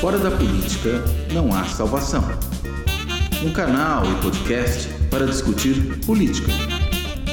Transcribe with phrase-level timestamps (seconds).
[0.00, 1.02] Fora da política
[1.32, 2.22] não há salvação.
[3.42, 6.48] Um canal e podcast para discutir política.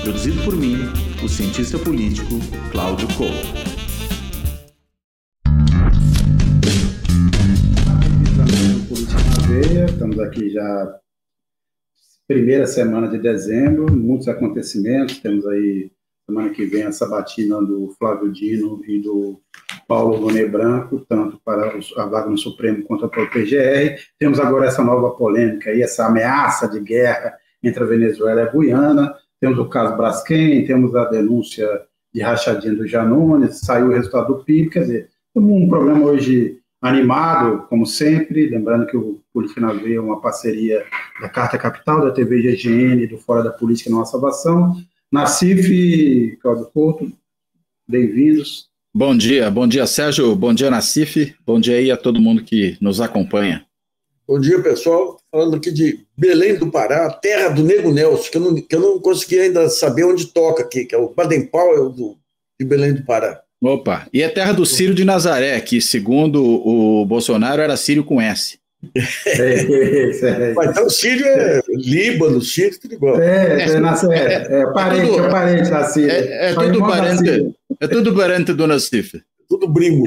[0.02, 0.78] Produzido por mim,
[1.23, 2.39] o cientista político
[2.71, 3.63] Cláudio Couto.
[9.86, 11.00] Estamos aqui já
[12.27, 15.20] primeira semana de dezembro, muitos acontecimentos.
[15.20, 15.91] Temos aí
[16.26, 19.42] semana que vem a sabatina do Flávio Dino e do
[19.88, 23.97] Paulo Bonet Branco, tanto para a vaga no Supremo quanto para o PGR.
[24.18, 28.52] Temos agora essa nova polêmica aí, essa ameaça de guerra entre a Venezuela e a
[28.52, 29.14] Guiana.
[29.39, 31.68] Temos o caso Braskem, temos a denúncia
[32.14, 37.66] de rachadinha do Janones, saiu o resultado do PIB, quer dizer, um programa hoje animado,
[37.67, 40.86] como sempre, lembrando que o Política na Veia é uma parceria
[41.19, 44.73] da Carta Capital, da TV GGN, do Fora da Política Nossa Salvação.
[45.14, 47.14] Nacif, Cláudio Porto,
[47.88, 48.67] bem-vindos.
[48.92, 52.76] Bom dia, bom dia, Sérgio, bom dia, Nacif, bom dia aí a todo mundo que
[52.81, 53.64] nos acompanha.
[54.28, 58.42] Bom dia, pessoal, falando aqui de Belém do Pará, terra do Nego Nelson, que eu
[58.42, 61.92] não, que eu não consegui ainda saber onde toca aqui, que é o Baden Powell
[61.92, 62.17] do,
[62.59, 63.39] de Belém do Pará.
[63.61, 68.20] Opa, e é terra do Círio de Nazaré, que segundo o Bolsonaro era Sírio com
[68.20, 68.58] S.
[69.28, 73.22] É, Mas então Sírio é Líbano, Sírio, tudo igual.
[73.22, 76.12] É, é, é, é parente, é, tudo, é parente da Síria.
[76.12, 79.22] É, é tudo parente, é tudo parente do Nassif.
[79.48, 80.06] Tudo primo.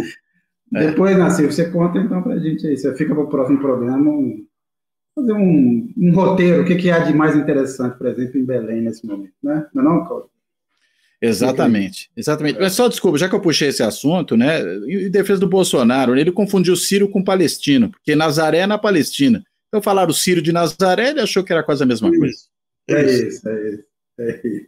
[0.70, 4.44] Depois, Nassif, você conta então pra gente aí, você fica para o próximo programa um,
[5.14, 8.82] fazer um, um roteiro, o que, que há de mais interessante, por exemplo, em Belém
[8.82, 9.66] nesse momento, né?
[9.72, 10.30] Não é não, Cláudio?
[11.20, 12.58] Exatamente, exatamente.
[12.58, 14.60] Mas só desculpa, já que eu puxei esse assunto, né?
[14.86, 19.42] Em defesa do Bolsonaro, ele confundiu Sírio com Palestino, porque Nazaré é na Palestina.
[19.68, 22.36] Então falaram Sírio de Nazaré, ele achou que era quase a mesma coisa.
[22.88, 23.84] É isso, é isso.
[24.18, 24.66] É isso.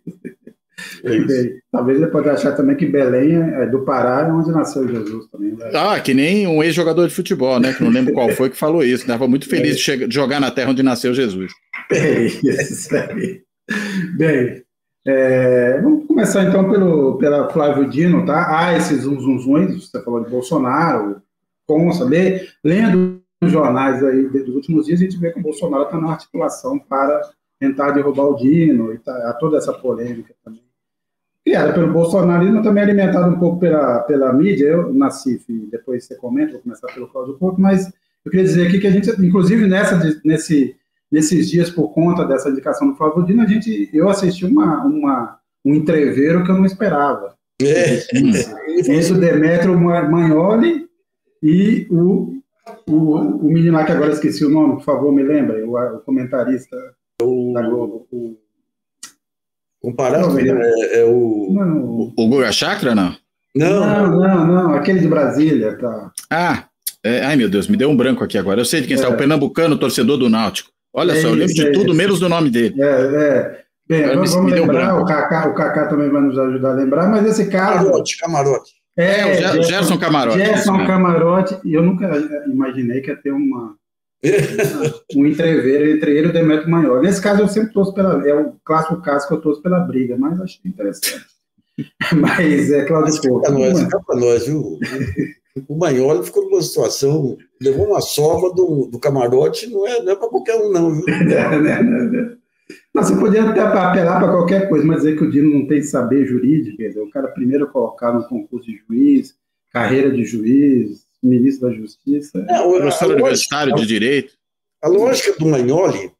[1.04, 1.60] É isso.
[1.72, 5.52] Talvez ele pode achar também que Belém é do Pará, é onde nasceu Jesus também.
[5.52, 5.70] Né?
[5.74, 7.72] Ah, que nem um ex-jogador de futebol, né?
[7.72, 9.02] Que não lembro qual foi que falou isso.
[9.02, 9.96] Estava muito feliz é.
[9.96, 11.52] de, jogar na terra onde nasceu Jesus.
[11.90, 13.42] É isso aí.
[14.16, 14.62] Bem,
[15.08, 18.58] é, vamos começar então pelo pela Flávio Dino, tá?
[18.58, 21.22] Há esses zums, você falou de Bolsonaro,
[21.66, 25.84] Consa, lê, lendo os jornais aí dos últimos dias, a gente vê que o Bolsonaro
[25.84, 27.22] está na articulação para
[27.58, 30.62] tentar derrubar o Dino, e tá, toda essa polêmica também.
[31.42, 36.52] Criada pelo bolsonarismo, também alimentada um pouco pela, pela mídia, eu nasci, depois você comenta,
[36.52, 37.90] vou começar pelo Cláudio Porto, mas
[38.26, 40.76] eu queria dizer aqui que a gente, inclusive nessa, nesse
[41.10, 45.38] nesses dias, por conta dessa indicação do Flávio Dino, a gente, eu assisti uma, uma,
[45.64, 47.34] um entreveiro que eu não esperava.
[47.60, 47.94] É.
[48.86, 50.86] Esse o Demetrio Magnoli
[51.42, 52.34] e o,
[52.86, 56.00] o, o menino lá que agora esqueci o nome, por favor, me lembre, o, o
[56.00, 56.76] comentarista
[57.20, 58.06] o, da Globo.
[58.12, 58.36] O,
[59.80, 61.48] comparado, não, é, é, o...
[61.52, 63.16] Não, o Guga Chakra, não?
[63.56, 66.12] Não, não, não, não, aquele de Brasília, tá.
[66.30, 66.68] Ah,
[67.02, 68.60] é, ai meu Deus, me deu um branco aqui agora.
[68.60, 69.00] Eu sei de quem é.
[69.00, 70.70] está, o pernambucano, torcedor do Náutico.
[70.92, 72.80] Olha é só, eu lembro de é tudo, menos do nome dele.
[72.80, 73.64] É, é.
[73.88, 77.26] Bem, vamos, vamos lembrar, o Kaká, o Kaká também vai nos ajudar a lembrar, mas
[77.26, 77.76] esse cara.
[77.78, 78.72] Camarote, camarote.
[78.96, 80.38] É, é o Gerson, Gerson Camarote.
[80.38, 82.06] Gerson Camarote, e eu nunca
[82.46, 83.76] imaginei que ia ter uma,
[85.14, 87.00] um entreveiro entre ele e o Demetrio Maior.
[87.00, 88.28] Nesse caso, eu sempre torço pela.
[88.28, 91.24] É o clássico caso que eu torço pela briga, mas achei interessante.
[92.20, 93.46] mas é Cláudio Porto.
[93.46, 94.78] Fica nós, fica para nós, viu?
[95.66, 100.16] o Manholi ficou numa situação, levou uma sova do, do camarote, não é, não é
[100.16, 101.04] para qualquer um, não, viu?
[102.94, 105.82] Não, você podia até apelar para qualquer coisa, mas dizer que o Dino não tem
[105.82, 109.34] saber jurídico, dizer, o cara primeiro colocar no concurso de juiz,
[109.70, 112.44] carreira de juiz, ministro da Justiça.
[112.48, 114.34] É, o professor universitário de Direito.
[114.82, 116.12] A lógica do Magnoli,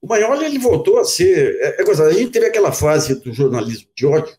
[0.00, 1.56] o Magnoli ele voltou a ser.
[1.60, 4.34] É, é a gente teve aquela fase do jornalismo de ódio,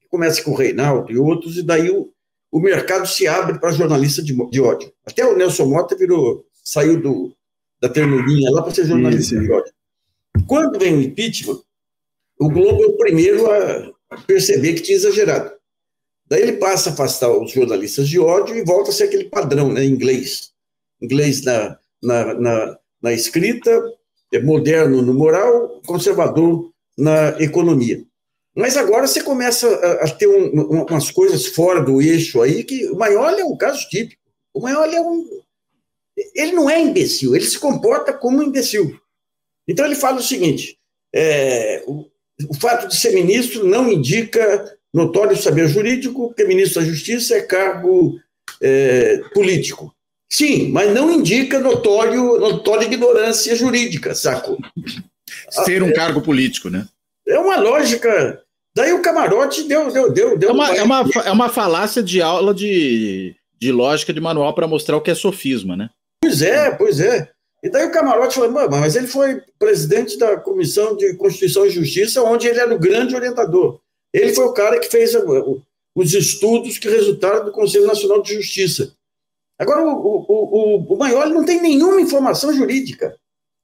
[0.00, 2.12] que começa com o Reinaldo e outros, e daí o,
[2.52, 4.92] o mercado se abre para jornalista de, de, ódio.
[5.06, 7.34] Até o Nelson Mota virou, saiu do,
[7.80, 9.42] da ternurinha lá para ser jornalista Isso.
[9.42, 9.72] de ódio.
[10.46, 11.62] Quando vem o impeachment,
[12.38, 15.50] o Globo é o primeiro a perceber que tinha exagerado.
[16.26, 19.72] Daí ele passa a afastar os jornalistas de ódio e volta a ser aquele padrão,
[19.72, 20.52] né, inglês.
[21.00, 23.82] Inglês na, na, na, na escrita,
[24.32, 28.04] é moderno no moral, conservador na economia.
[28.54, 32.86] Mas agora você começa a, a ter um, umas coisas fora do eixo aí, que
[32.90, 34.20] o Maior é um caso típico.
[34.52, 35.26] O Maior é um.
[36.34, 38.98] Ele não é imbecil, ele se comporta como imbecil.
[39.66, 40.78] Então ele fala o seguinte:
[41.14, 42.06] é, o,
[42.48, 47.42] o fato de ser ministro não indica notório saber jurídico, porque ministro da Justiça é
[47.42, 48.20] cargo
[48.60, 49.94] é, político.
[50.30, 54.56] Sim, mas não indica notório, notória ignorância jurídica, saco?
[55.64, 56.88] Ser um cargo político, né?
[57.28, 58.41] É uma lógica.
[58.74, 59.90] Daí o camarote deu.
[59.92, 64.12] deu, deu, deu é, uma, é, uma, é uma falácia de aula de, de lógica
[64.12, 65.90] de manual para mostrar o que é sofisma, né?
[66.22, 67.30] Pois é, pois é.
[67.62, 72.22] E daí o Camarote falou, mas ele foi presidente da Comissão de Constituição e Justiça,
[72.22, 73.78] onde ele era o grande orientador.
[74.12, 75.14] Ele foi o cara que fez
[75.94, 78.92] os estudos que resultaram do Conselho Nacional de Justiça.
[79.58, 83.16] Agora, o, o, o, o Maior não tem nenhuma informação jurídica,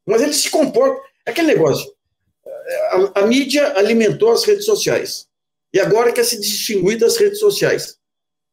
[0.06, 1.00] mas ele se comporta.
[1.26, 1.90] Aquele negócio,
[2.91, 5.26] a, a mídia alimentou as redes sociais
[5.73, 7.97] e agora quer se distinguir das redes sociais.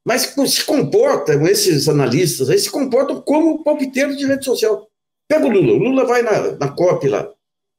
[0.06, 4.88] Mas se comportam, esses analistas, eles se comportam como palpiteiros de rede social.
[5.28, 7.28] Pega o Lula, o Lula vai na, na COP lá,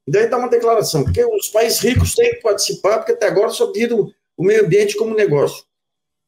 [0.06, 3.50] e daí dá uma declaração, porque os países ricos têm que participar, porque até agora
[3.50, 5.65] só viram o meio ambiente como negócio.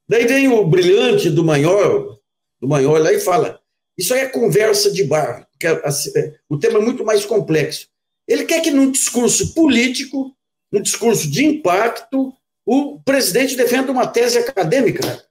[0.08, 2.19] Daí vem o brilhante do Manhol,
[2.60, 3.60] do Manhol lá e fala,
[3.96, 7.88] isso aí é conversa de bar, porque é, o tema é muito mais complexo.
[8.28, 10.34] Ele quer que num discurso político,
[10.70, 12.32] num discurso de impacto,
[12.66, 15.25] o presidente defenda uma tese acadêmica.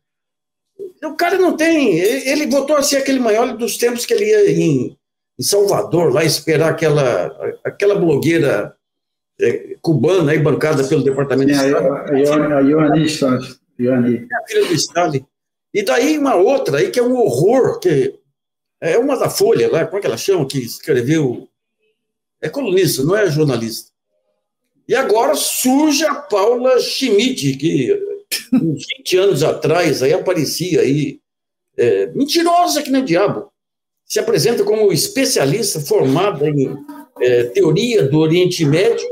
[1.03, 1.99] O cara não tem.
[1.99, 4.97] Ele votou a ser aquele maior dos tempos que ele ia em,
[5.39, 7.27] em Salvador, lá esperar aquela,
[7.63, 8.75] aquela blogueira
[9.39, 11.93] é, cubana aí, bancada pelo Departamento de Estado.
[11.93, 14.27] A Ioani Stalin.
[14.33, 15.25] A filha do Stalin.
[15.73, 18.19] E daí uma outra aí que é um horror, que
[18.81, 21.47] é uma da Folha lá, como é que ela chama, que escreveu.
[22.42, 23.92] É colunista, não é jornalista.
[24.88, 27.92] E agora surge a Paula Schmidt, que
[28.54, 31.19] uns 20 anos atrás aí aparecia aí,
[31.75, 33.51] é, mentirosa que nem o diabo,
[34.06, 36.74] se apresenta como especialista formada em
[37.22, 39.06] é, teoria do Oriente Médio,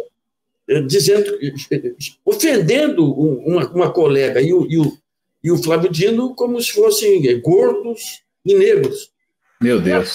[0.67, 1.37] é, dizendo,
[2.23, 4.97] ofendendo uma, uma colega e o, e, o,
[5.43, 9.11] e o Flávio Dino como se fossem gordos e negros.
[9.61, 10.13] Meu Deus.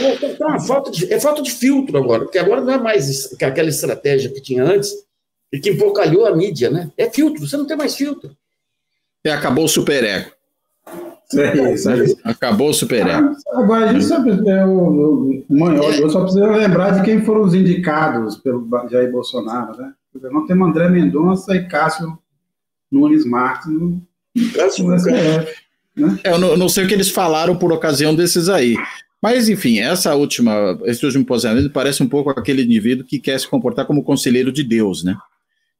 [0.00, 4.32] Então, falta de, é falta de filtro agora, porque agora não é mais aquela estratégia
[4.32, 4.92] que tinha antes
[5.52, 6.90] e que empocalhou a mídia, né?
[6.96, 8.36] É filtro, você não tem mais filtro.
[9.24, 10.30] E acabou o superego.
[11.34, 12.16] É isso, é isso.
[12.24, 13.36] Acabou o superego.
[13.52, 18.36] Agora, a gente só, eu, eu, eu só preciso lembrar de quem foram os indicados
[18.36, 19.92] pelo Jair Bolsonaro, né?
[20.14, 22.18] Não temos André Mendonça e Cássio
[22.90, 24.00] Nunes Marques no,
[24.34, 25.67] no STF.
[25.98, 26.18] Né?
[26.24, 28.76] É, eu não, não sei o que eles falaram por ocasião desses aí.
[29.20, 33.48] Mas, enfim, essa última, esse último posicionamento parece um pouco aquele indivíduo que quer se
[33.48, 35.16] comportar como conselheiro de Deus, né?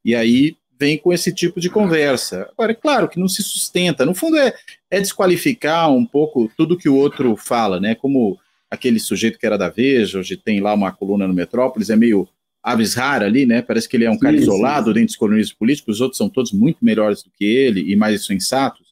[0.04, 2.48] E aí vem com esse tipo de conversa.
[2.52, 4.04] Agora, é claro que não se sustenta.
[4.04, 4.54] No fundo, é,
[4.90, 7.94] é desqualificar um pouco tudo que o outro fala, né?
[7.94, 8.38] Como
[8.70, 12.28] aquele sujeito que era da Veja, hoje tem lá uma coluna no Metrópolis, é meio
[12.62, 13.62] aves rara ali, né?
[13.62, 14.94] Parece que ele é um cara sim, isolado sim.
[14.94, 18.26] dentro dos colunistas políticos, os outros são todos muito melhores do que ele e mais
[18.26, 18.87] sensatos.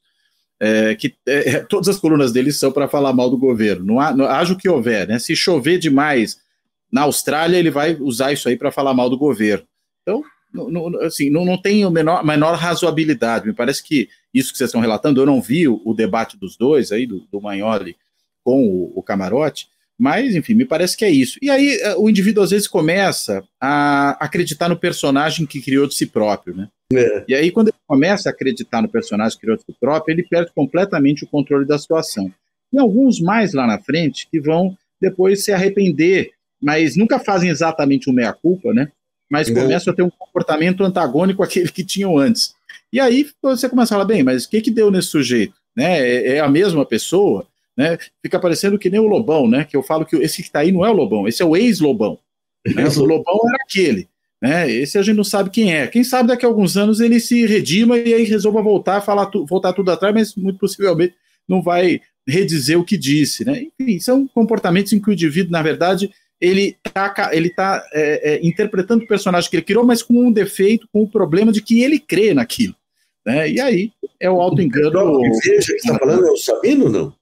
[0.58, 3.84] É, que é, é todas as colunas dele são para falar mal do governo.
[3.84, 5.18] Não, há, não haja o que houver, né?
[5.18, 6.40] Se chover demais
[6.90, 9.66] na Austrália, ele vai usar isso aí para falar mal do governo.
[10.02, 10.22] Então,
[10.52, 13.46] não, assim, não, não tem a menor, menor razoabilidade.
[13.46, 16.56] Me parece que isso que vocês estão relatando, eu não vi o, o debate dos
[16.56, 17.96] dois aí, do, do Magnoli
[18.42, 21.38] com o, o, Camarote, mas, enfim, me parece que é isso.
[21.40, 25.94] E aí eh, o indivíduo às vezes começa a acreditar no personagem que criou de
[25.94, 26.68] si próprio, né?
[26.92, 27.24] É.
[27.28, 30.22] E aí, quando ele começa a acreditar no personagem que criou de si próprio, ele
[30.22, 32.30] perde completamente o controle da situação.
[32.70, 36.30] Tem alguns mais lá na frente que vão depois se arrepender,
[36.62, 38.88] mas nunca fazem exatamente o meia-culpa, né?
[39.30, 39.54] mas uhum.
[39.54, 42.54] começam a ter um comportamento antagônico àquele que tinham antes.
[42.92, 45.54] E aí você começa a falar, bem, mas o que, que deu nesse sujeito?
[45.76, 45.98] Né?
[46.00, 47.46] É, é a mesma pessoa?
[47.76, 47.98] Né?
[48.22, 49.64] Fica parecendo que nem o Lobão, né?
[49.64, 51.56] Que eu falo que esse que está aí não é o Lobão, esse é o
[51.56, 52.18] ex-Lobão.
[52.66, 52.84] Né?
[52.96, 54.08] O Lobão era aquele.
[54.40, 54.70] Né?
[54.70, 55.86] Esse a gente não sabe quem é.
[55.86, 59.44] Quem sabe daqui a alguns anos ele se redima e aí resolva voltar, falar tu,
[59.46, 61.14] voltar tudo atrás, mas muito possivelmente
[61.48, 63.44] não vai redizer o que disse.
[63.44, 63.66] Né?
[63.78, 68.46] Enfim, são comportamentos em que o indivíduo, na verdade, ele está ele tá, é, é,
[68.46, 71.82] interpretando o personagem que ele criou, mas com um defeito, com o problema de que
[71.82, 72.74] ele crê naquilo.
[73.24, 73.50] Né?
[73.50, 75.20] E aí é o auto-engano.
[75.42, 77.14] Veja que está falando é o Sabino, não?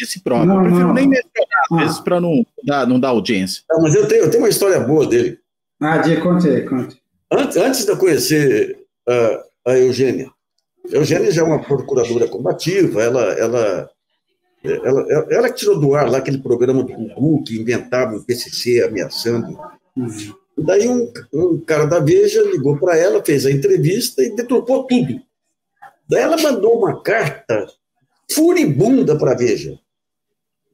[0.00, 0.48] Esse próprio.
[0.48, 0.94] Não, eu prefiro não.
[0.94, 3.62] nem mencionar, às vezes, para não dar, não dar audiência.
[3.68, 5.38] Não, mas eu tenho, eu tenho uma história boa dele.
[5.80, 7.00] Ah, Dia, conte aí, conte.
[7.30, 10.30] Antes, antes de eu conhecer a, a Eugênia,
[10.90, 13.90] a Eugênia já é uma procuradora combativa, ela, ela
[14.64, 18.82] ela, ela que tirou do ar lá aquele programa do Gugu que inventava o PCC
[18.82, 19.58] ameaçando.
[19.96, 20.34] Uhum.
[20.58, 25.20] Daí um, um, cara da Veja ligou para ela, fez a entrevista e deturpou tudo.
[26.08, 27.66] Daí ela mandou uma carta
[28.34, 29.78] furibunda para a Veja.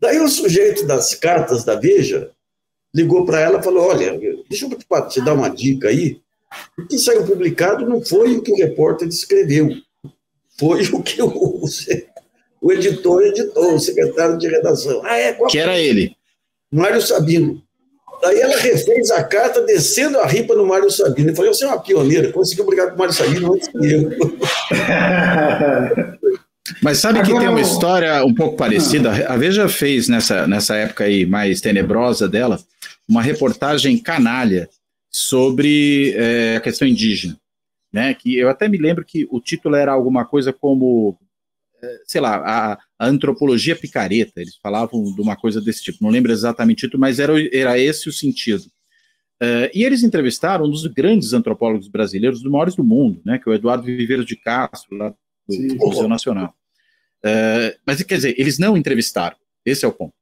[0.00, 2.30] Daí o sujeito das cartas da Veja
[2.94, 6.20] ligou para ela e falou: Olha, deixa eu te dar uma dica aí.
[6.78, 9.68] O que saiu publicado não foi o que o repórter descreveu,
[10.58, 11.62] foi o que o,
[12.60, 15.02] o editor editou, o secretário de redação.
[15.04, 15.34] Ah, é?
[15.34, 16.16] Qual que era ele?
[16.70, 17.62] Mário Sabino.
[18.20, 21.30] Daí ela refez a carta descendo a ripa no Mário Sabino.
[21.30, 24.10] Eu falei, você é uma pioneira, conseguiu brigar com o Mário Sabino antes que eu.
[26.82, 29.10] Mas sabe Agora, que tem uma história um pouco parecida?
[29.28, 32.58] A Veja fez nessa, nessa época aí mais tenebrosa dela
[33.08, 34.68] uma reportagem canalha
[35.10, 37.38] sobre é, a questão indígena,
[37.92, 38.14] né?
[38.14, 41.18] Que eu até me lembro que o título era alguma coisa como,
[41.82, 44.40] é, sei lá, a, a, antropologia picareta.
[44.40, 46.02] Eles falavam de uma coisa desse tipo.
[46.02, 48.64] Não lembro exatamente o título, mas era, era esse o sentido.
[49.40, 53.48] Uh, e eles entrevistaram um dos grandes antropólogos brasileiros, dos maiores do mundo, né, que
[53.48, 55.10] é o Eduardo Viveiros de Castro, lá
[55.48, 55.76] do Sim.
[55.76, 56.52] Museu Nacional.
[57.24, 60.14] Uh, mas, quer dizer, eles não entrevistaram, esse é o ponto.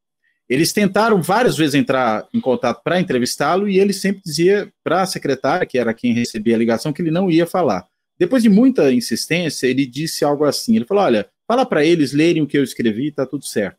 [0.48, 5.06] Eles tentaram várias vezes entrar em contato para entrevistá-lo e ele sempre dizia para a
[5.06, 7.86] secretária, que era quem recebia a ligação, que ele não ia falar.
[8.18, 12.42] Depois de muita insistência, ele disse algo assim: ele falou, olha, fala para eles lerem
[12.42, 13.78] o que eu escrevi, está tudo certo.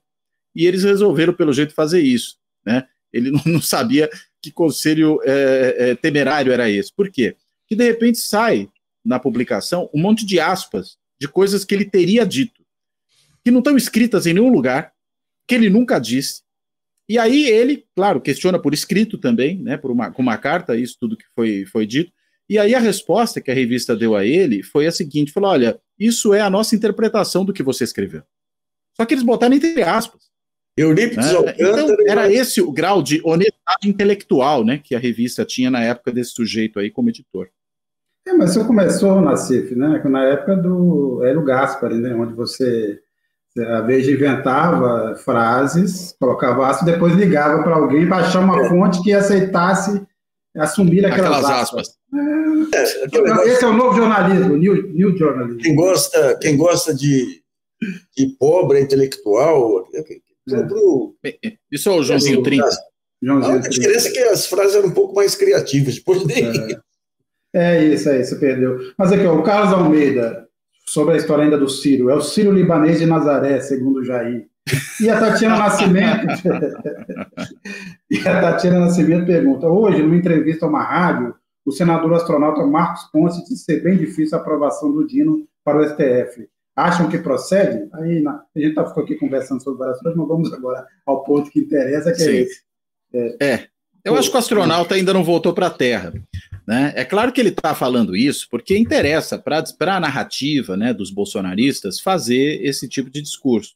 [0.53, 2.37] E eles resolveram, pelo jeito, fazer isso.
[2.65, 2.85] Né?
[3.13, 4.09] Ele não, não sabia
[4.41, 6.91] que conselho é, é, temerário era esse.
[6.93, 7.35] Por quê?
[7.67, 8.67] Que de repente sai
[9.03, 12.56] na publicação um monte de aspas de coisas que ele teria dito,
[13.47, 14.91] que não estão escritas em nenhum lugar,
[15.47, 16.41] que ele nunca disse.
[17.07, 20.97] E aí ele, claro, questiona por escrito também, né, por uma, com uma carta, isso
[20.99, 22.11] tudo que foi, foi dito.
[22.49, 25.79] E aí a resposta que a revista deu a ele foi a seguinte: falou, olha,
[25.97, 28.21] isso é a nossa interpretação do que você escreveu.
[28.97, 30.27] Só que eles botaram entre aspas.
[30.75, 31.55] Eurípides né?
[31.57, 36.11] Então, era esse o grau de honestidade intelectual né, que a revista tinha na época
[36.11, 37.49] desse sujeito aí como editor.
[38.27, 40.03] É, mas isso começou na CIF, né?
[40.03, 42.13] Na época do Hélio Gaspari, né?
[42.13, 42.99] Onde você,
[43.57, 48.69] a Veja inventava frases, colocava aspas, depois ligava para alguém para achar uma é.
[48.69, 50.01] fonte que aceitasse
[50.57, 51.89] assumir aquelas, aquelas aspas.
[51.89, 51.97] aspas.
[52.73, 55.61] É, esse é o novo jornalismo, new, new jornalismo.
[55.61, 57.41] Quem gosta, quem gosta de,
[58.15, 60.03] de pobre intelectual, é.
[61.71, 62.69] Isso é o Joãozinho 30.
[63.21, 66.23] Joãozinho a diferença é que as frases eram um pouco mais criativas, depois.
[67.53, 67.75] É.
[67.77, 68.93] é isso, é isso, perdeu.
[68.97, 70.46] Mas aqui, ó, o Carlos Almeida,
[70.87, 74.47] sobre a história ainda do Ciro, é o Ciro libanês de Nazaré, segundo Jair.
[74.99, 76.27] E a Tatiana Nascimento.
[78.09, 83.03] e a Tatiana Nascimento pergunta: hoje, numa entrevista a uma rádio, o senador astronauta Marcos
[83.11, 87.89] Ponce disse ser bem difícil a aprovação do Dino para o STF acham que procede,
[87.93, 91.49] aí a gente tá, ficou aqui conversando sobre várias coisas, mas vamos agora ao ponto
[91.49, 92.31] que interessa, que é Sim.
[92.31, 92.61] é esse.
[93.13, 93.67] É, é.
[94.05, 96.13] Eu acho que o astronauta ainda não voltou para a Terra.
[96.67, 96.91] Né?
[96.95, 101.99] É claro que ele está falando isso porque interessa para a narrativa né, dos bolsonaristas
[101.99, 103.73] fazer esse tipo de discurso.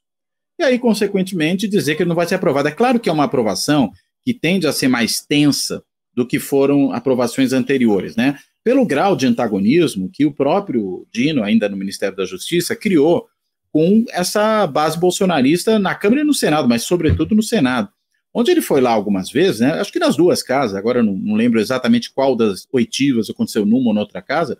[0.58, 2.68] E aí, consequentemente, dizer que ele não vai ser aprovado.
[2.68, 3.90] É claro que é uma aprovação
[4.22, 5.82] que tende a ser mais tensa
[6.14, 8.14] do que foram aprovações anteriores.
[8.14, 8.38] Né?
[8.64, 13.26] pelo grau de antagonismo que o próprio Dino, ainda no Ministério da Justiça, criou
[13.72, 17.88] com essa base bolsonarista na Câmara e no Senado, mas sobretudo no Senado.
[18.34, 21.34] Onde ele foi lá algumas vezes, né, acho que nas duas casas, agora não, não
[21.34, 24.58] lembro exatamente qual das oitivas aconteceu numa ou noutra casa,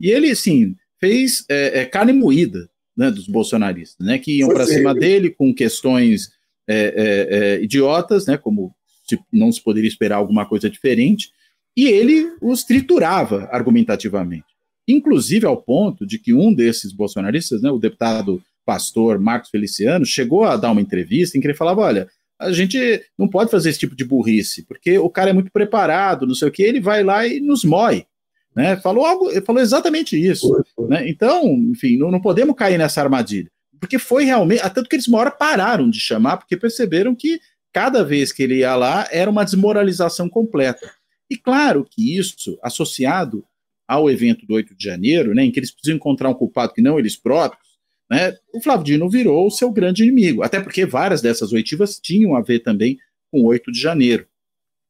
[0.00, 4.66] e ele, sim, fez é, é, carne moída né, dos bolsonaristas, né, que iam para
[4.66, 6.30] cima dele com questões
[6.66, 8.74] é, é, é, idiotas, né, como
[9.04, 11.30] se não se poderia esperar alguma coisa diferente,
[11.76, 14.46] e ele os triturava argumentativamente.
[14.86, 20.44] Inclusive ao ponto de que um desses bolsonaristas, né, o deputado pastor Marcos Feliciano, chegou
[20.44, 22.08] a dar uma entrevista em que ele falava: olha,
[22.42, 26.26] a gente não pode fazer esse tipo de burrice, porque o cara é muito preparado,
[26.26, 28.06] não sei o que, ele vai lá e nos mói.
[28.54, 28.76] Né?
[28.76, 30.48] Falou algo, falou exatamente isso.
[30.88, 31.08] Né?
[31.08, 33.50] Então, enfim, não, não, podemos cair nessa armadilha.
[33.80, 34.62] Porque foi realmente.
[34.70, 37.40] Tanto que eles uma hora pararam de chamar, porque perceberam que
[37.72, 40.92] cada vez que ele ia lá era uma desmoralização completa.
[41.30, 43.44] E claro que isso, associado
[43.88, 46.82] ao evento do 8 de janeiro, né, em que eles precisam encontrar um culpado que
[46.82, 47.71] não eles próprios,
[48.12, 50.42] né, o Flávio Dino virou o seu grande inimigo.
[50.42, 52.98] Até porque várias dessas oitivas tinham a ver também
[53.30, 54.26] com o 8 de janeiro.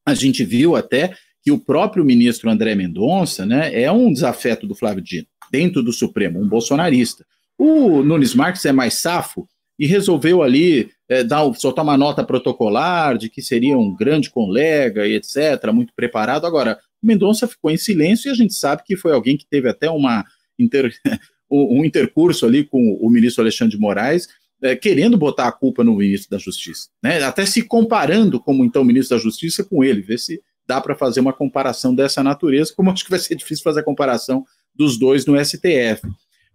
[0.04, 4.74] A gente viu até que o próprio ministro André Mendonça né, é um desafeto do
[4.74, 7.24] Flávio Dino, dentro do Supremo, um bolsonarista.
[7.56, 9.46] O Nunes Marques é mais safo
[9.78, 15.06] e resolveu ali é, dar, soltar uma nota protocolar de que seria um grande colega
[15.06, 16.44] e etc., muito preparado.
[16.44, 19.88] Agora, Mendonça ficou em silêncio e a gente sabe que foi alguém que teve até
[19.88, 20.24] uma
[20.58, 20.92] inter,
[21.52, 24.28] um intercurso ali com o ministro Alexandre de Moraes,
[24.62, 27.22] é, querendo botar a culpa no ministro da Justiça, né?
[27.22, 31.20] até se comparando como então ministro da Justiça com ele, ver se dá para fazer
[31.20, 34.44] uma comparação dessa natureza, como acho que vai ser difícil fazer a comparação
[34.74, 36.00] dos dois no STF.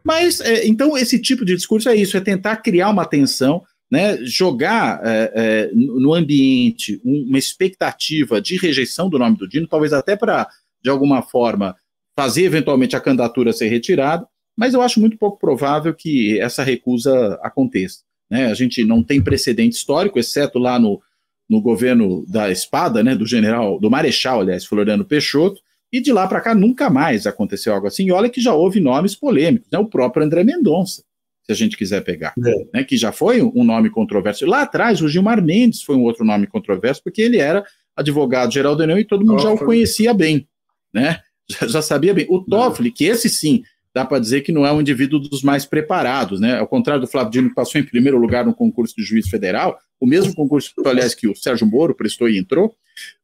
[0.04, 3.62] Mas, é, então, esse tipo de discurso é isso, é tentar criar uma tensão
[3.92, 9.94] né, jogar é, é, no ambiente uma expectativa de rejeição do nome do Dino, talvez
[9.94, 10.48] até para,
[10.82, 11.76] de alguma forma,
[12.16, 14.26] fazer eventualmente a candidatura ser retirada,
[14.58, 18.00] mas eu acho muito pouco provável que essa recusa aconteça.
[18.30, 18.48] Né?
[18.48, 21.02] A gente não tem precedente histórico, exceto lá no,
[21.48, 25.62] no governo da espada, né, do general, do marechal, aliás, Floriano Peixoto,
[25.94, 28.08] e de lá para cá nunca mais aconteceu algo assim.
[28.08, 29.80] E olha que já houve nomes polêmicos, né?
[29.80, 31.04] o próprio André Mendonça
[31.48, 32.68] se a gente quiser pegar, é.
[32.74, 34.46] né, que já foi um nome controverso.
[34.46, 38.84] Lá atrás, o Gilmar Mendes foi um outro nome controverso, porque ele era advogado-geral da
[38.84, 40.48] União e todo mundo já o conhecia bem,
[40.94, 41.22] né?
[41.50, 42.26] Já, já sabia bem.
[42.30, 43.64] O Toffoli, que esse sim,
[43.98, 46.60] dá para dizer que não é um indivíduo dos mais preparados, né?
[46.60, 49.80] Ao contrário do Flávio Dino, que passou em primeiro lugar no concurso de juiz federal,
[50.00, 52.76] o mesmo concurso, aliás, que o Sérgio Moro prestou e entrou,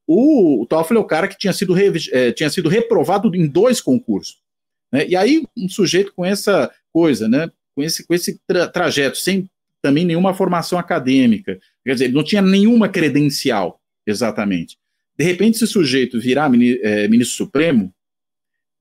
[0.08, 3.46] o, o Toffoli é o cara que tinha sido, re, é, tinha sido reprovado em
[3.46, 4.40] dois concursos.
[4.92, 5.06] Né?
[5.08, 7.52] E aí, um sujeito com essa coisa, né?
[7.76, 9.48] com esse, com esse tra trajeto, sem
[9.80, 14.76] também nenhuma formação acadêmica, quer dizer, ele não tinha nenhuma credencial, exatamente.
[15.16, 17.94] De repente, esse sujeito virar mini, é, ministro supremo,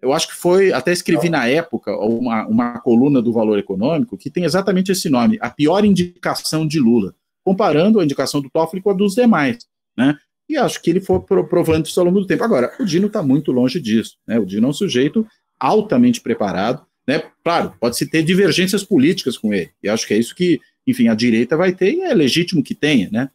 [0.03, 4.29] eu acho que foi, até escrevi na época, uma, uma coluna do Valor Econômico que
[4.29, 8.91] tem exatamente esse nome, a pior indicação de Lula, comparando a indicação do Toffoli com
[8.91, 9.59] a dos demais,
[9.97, 10.17] né?
[10.49, 12.43] E acho que ele foi provando isso ao longo do tempo.
[12.43, 14.41] Agora, o Dino está muito longe disso, né?
[14.41, 15.25] O Dino é um sujeito
[15.59, 17.23] altamente preparado, né?
[17.45, 21.15] Claro, pode-se ter divergências políticas com ele, e acho que é isso que, enfim, a
[21.15, 23.31] direita vai ter, e é legítimo que tenha, né?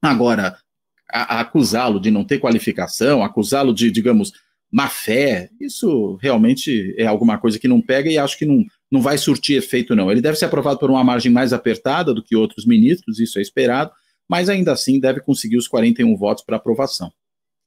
[0.00, 0.56] Agora,
[1.10, 4.32] acusá-lo de não ter qualificação, acusá-lo de, digamos,
[4.70, 9.00] má fé, isso realmente é alguma coisa que não pega e acho que não, não
[9.00, 10.10] vai surtir efeito, não.
[10.10, 13.42] Ele deve ser aprovado por uma margem mais apertada do que outros ministros, isso é
[13.42, 13.90] esperado,
[14.28, 17.10] mas ainda assim deve conseguir os 41 votos para aprovação.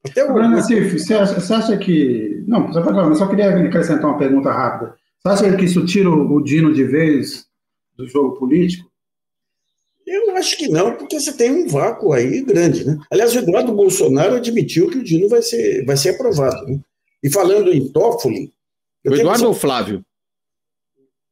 [0.06, 0.34] Até o...
[0.34, 2.44] Nassif, você acha, você acha que.
[2.48, 4.96] Não, só, só queria acrescentar uma pergunta rápida.
[5.24, 7.46] Você acha que isso tira o Dino de vez
[7.96, 8.90] do jogo político?
[10.06, 12.98] Eu acho que não, porque você tem um vácuo aí grande, né?
[13.12, 16.66] Aliás, o Eduardo Bolsonaro admitiu que o Dino vai ser, vai ser aprovado.
[16.66, 16.80] Né?
[17.24, 18.54] E falando em Toffoli.
[19.06, 20.06] O Eduardo ou o Flávio?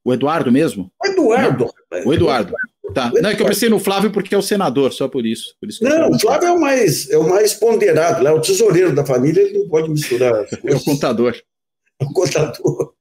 [0.03, 0.91] O Eduardo mesmo?
[1.01, 1.73] O Eduardo.
[2.05, 2.53] O Eduardo.
[2.93, 3.11] Tá.
[3.21, 5.55] Não, é que eu pensei no Flávio porque é o senador, só por isso.
[5.59, 8.95] Por isso não, o Flávio é o mais, é o mais ponderado, é o tesoureiro
[8.95, 10.47] da família, ele não pode misturar.
[10.65, 11.39] é o contador.
[11.99, 12.93] É o contador.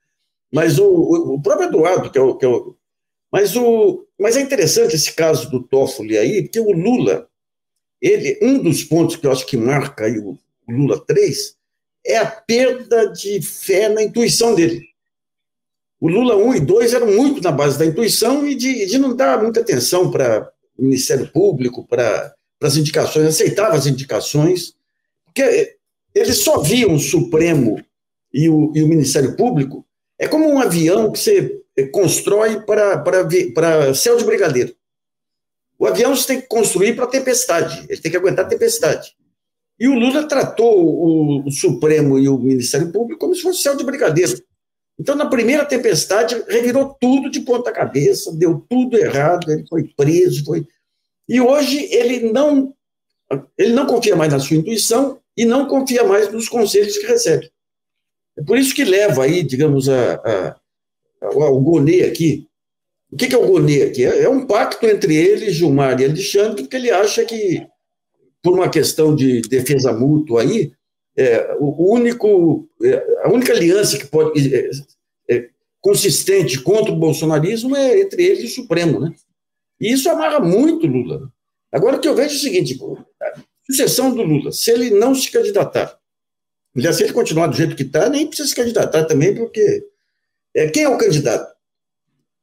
[0.52, 2.76] Mas o, o próprio Eduardo, que é o, que é o.
[3.32, 7.28] Mas, o, mas é interessante esse caso do Toffoli aí, porque o Lula,
[8.00, 11.57] ele, um dos pontos que eu acho que marca aí o Lula 3
[12.04, 14.88] é a perda de fé na intuição dele.
[16.00, 19.16] O Lula 1 e 2 eram muito na base da intuição e de, de não
[19.16, 24.74] dar muita atenção para o Ministério Público, para as indicações, aceitava as indicações,
[25.24, 25.76] porque
[26.14, 27.82] eles só viam o Supremo
[28.32, 29.84] e o, e o Ministério Público,
[30.18, 34.74] é como um avião que você eh, constrói para, para, céu de brigadeiro.
[35.78, 39.16] O avião você tem que construir para tempestade, ele tem que aguentar tempestade.
[39.78, 43.76] E o Lula tratou o, o Supremo e o Ministério Público como se fosse céu
[43.76, 44.42] de brigadeiro.
[44.98, 50.44] Então, na primeira tempestade, revirou tudo de ponta cabeça, deu tudo errado, ele foi preso,
[50.44, 50.66] foi...
[51.28, 52.74] E hoje ele não,
[53.56, 57.48] ele não confia mais na sua intuição e não confia mais nos conselhos que recebe.
[58.36, 60.60] É por isso que leva aí, digamos, a, a,
[61.22, 62.48] ao Gonê aqui.
[63.10, 64.04] O que, que é o Gonê aqui?
[64.04, 67.66] É, é um pacto entre ele, Gilmar e Alexandre, porque ele acha que,
[68.42, 70.72] por uma questão de defesa mútua aí,
[71.16, 74.70] é, o único, é, a única aliança que pode é,
[75.28, 75.48] é,
[75.80, 79.12] consistente contra o bolsonarismo é entre ele e o Supremo, né?
[79.80, 81.32] E isso amarra muito Lula.
[81.72, 82.78] Agora o que eu vejo é o seguinte:
[83.20, 85.98] a sucessão do Lula, se ele não se candidatar,
[86.76, 89.84] já se ele continuar do jeito que está, nem precisa se candidatar também, porque
[90.54, 91.52] é, quem é o candidato?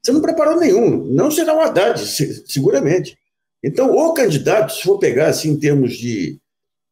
[0.04, 2.00] Você não preparou nenhum, não será o Haddad,
[2.46, 3.18] seguramente.
[3.66, 6.40] Então, o candidato, se for pegar assim, em termos de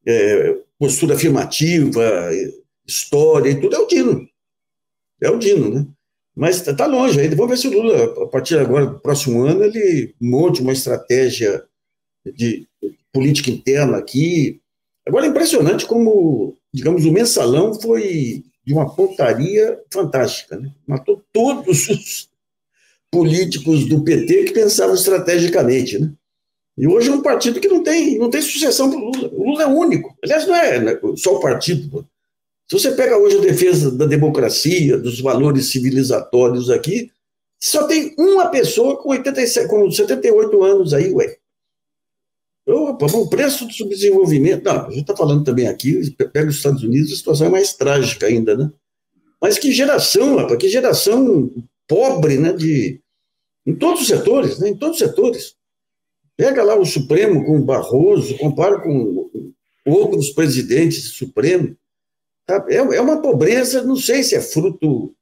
[0.07, 2.01] é, postura afirmativa,
[2.83, 4.27] história e tudo, é o Dino.
[5.21, 5.87] É o Dino, né?
[6.35, 7.35] Mas está tá longe ainda.
[7.35, 11.63] Vamos ver se o Lula, a partir agora, do próximo ano, ele monte uma estratégia
[12.25, 12.67] de
[13.11, 14.59] política interna aqui.
[15.07, 20.57] Agora é impressionante como, digamos, o mensalão foi de uma pontaria fantástica.
[20.57, 20.73] Né?
[20.87, 22.29] Matou todos os
[23.11, 25.99] políticos do PT que pensavam estrategicamente.
[25.99, 26.11] Né?
[26.77, 29.29] E hoje é um partido que não tem, não tem sucessão para o Lula.
[29.31, 30.17] O Lula é único.
[30.23, 32.07] Aliás, não é né, só o partido.
[32.67, 37.11] Se você pega hoje a defesa da democracia, dos valores civilizatórios aqui,
[37.61, 41.37] só tem uma pessoa com, 87, com 78 anos aí, ué.
[42.65, 44.63] Opa, o preço do subdesenvolvimento.
[44.63, 47.73] Não, a gente está falando também aqui, pega os Estados Unidos, a situação é mais
[47.73, 48.71] trágica ainda, né?
[49.41, 51.51] Mas que geração, rapaz, que geração
[51.87, 52.53] pobre, né?
[52.53, 53.01] De,
[53.65, 54.69] em todos os setores, né?
[54.69, 55.55] Em todos os setores.
[56.35, 59.29] Pega lá o Supremo com o Barroso, compara com
[59.85, 61.75] outros presidentes do Supremo.
[62.45, 62.65] Tá?
[62.69, 65.15] É, é uma pobreza, não sei se é fruto.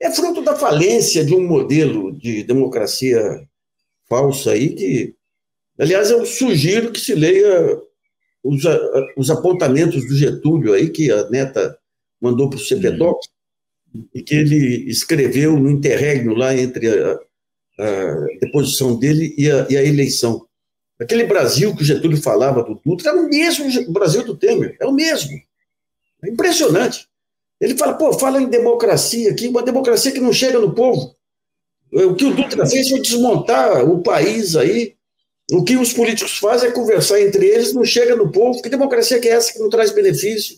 [0.00, 3.46] É fruto da falência de um modelo de democracia
[4.08, 5.14] falsa aí, que,
[5.78, 7.80] aliás, eu sugiro que se leia
[8.42, 8.62] os,
[9.16, 11.78] os apontamentos do Getúlio aí, que a neta
[12.20, 13.26] mandou para o CPDOC,
[14.14, 17.18] e que ele escreveu no interregno lá entre a,
[17.78, 20.45] a deposição dele e a, e a eleição.
[20.98, 24.86] Aquele Brasil que o Getúlio falava do Dutra é o mesmo Brasil do Temer, é
[24.86, 25.38] o mesmo.
[26.24, 27.06] É impressionante.
[27.60, 31.14] Ele fala, pô, fala em democracia aqui, uma democracia que não chega no povo.
[31.92, 34.94] O que o Dutra fez foi desmontar o país aí.
[35.52, 38.60] O que os políticos fazem é conversar entre eles, não chega no povo.
[38.60, 40.56] Que democracia que é essa que não traz benefício?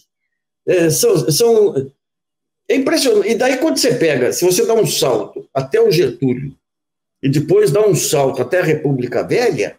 [0.67, 1.93] É, são, são,
[2.69, 3.29] é impressionante.
[3.29, 6.57] E daí, quando você pega, se você dá um salto até o Getúlio
[7.23, 9.79] e depois dá um salto até a República Velha,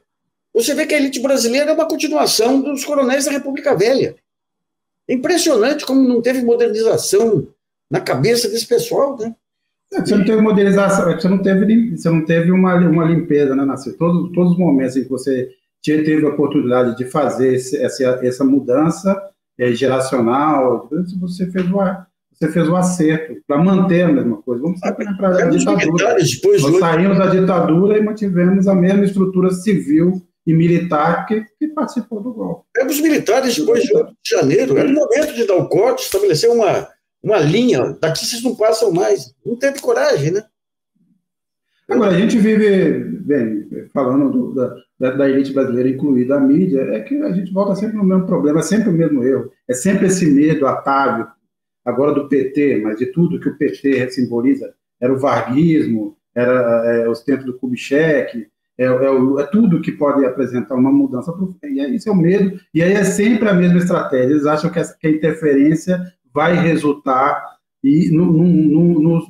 [0.61, 4.15] você vê que a elite brasileira é uma continuação dos coronéis da República Velha.
[5.07, 7.47] É impressionante como não teve modernização
[7.89, 9.35] na cabeça desse pessoal, né?
[9.91, 13.65] É, você não teve modernização, você não teve, você não teve uma, uma limpeza, né,
[13.65, 13.97] Nascer?
[13.97, 15.49] Todos, todos os momentos em que você
[15.81, 19.19] teve a oportunidade de fazer esse, essa, essa mudança
[19.57, 20.87] é, geracional,
[21.19, 21.77] você fez o,
[22.31, 24.61] você fez o acerto para manter a mesma coisa.
[24.61, 26.15] Vamos para a ditadura.
[26.15, 31.67] Depois Nós saímos da ditadura e mantivemos a mesma estrutura civil e militar que, que
[31.67, 32.65] participou do golpe.
[32.75, 33.91] É os militares depois de
[34.27, 34.75] janeiro.
[34.75, 36.87] Era o momento de dar o corte, estabelecer uma,
[37.21, 37.95] uma linha.
[38.01, 39.31] Daqui vocês não passam mais.
[39.45, 40.43] Não teve coragem, né?
[41.87, 44.55] Agora, a gente vive, bem, falando do,
[44.99, 48.25] da, da, elite brasileira, incluída a mídia, é que a gente volta sempre no mesmo
[48.25, 49.51] problema, é sempre o mesmo erro.
[49.67, 51.31] É sempre esse medo atávico,
[51.85, 54.73] agora do PT, mas de tudo que o PT simboliza.
[54.99, 58.47] Era o varguismo, era é, os tempos do Kubitschek,
[58.79, 62.57] é, é, é, tudo que pode apresentar uma mudança E aí, esse é o medo,
[62.73, 64.31] e aí é sempre a mesma estratégia.
[64.31, 66.01] Eles acham que, essa, que a interferência
[66.33, 67.43] vai resultar
[67.83, 69.27] e no, no, no,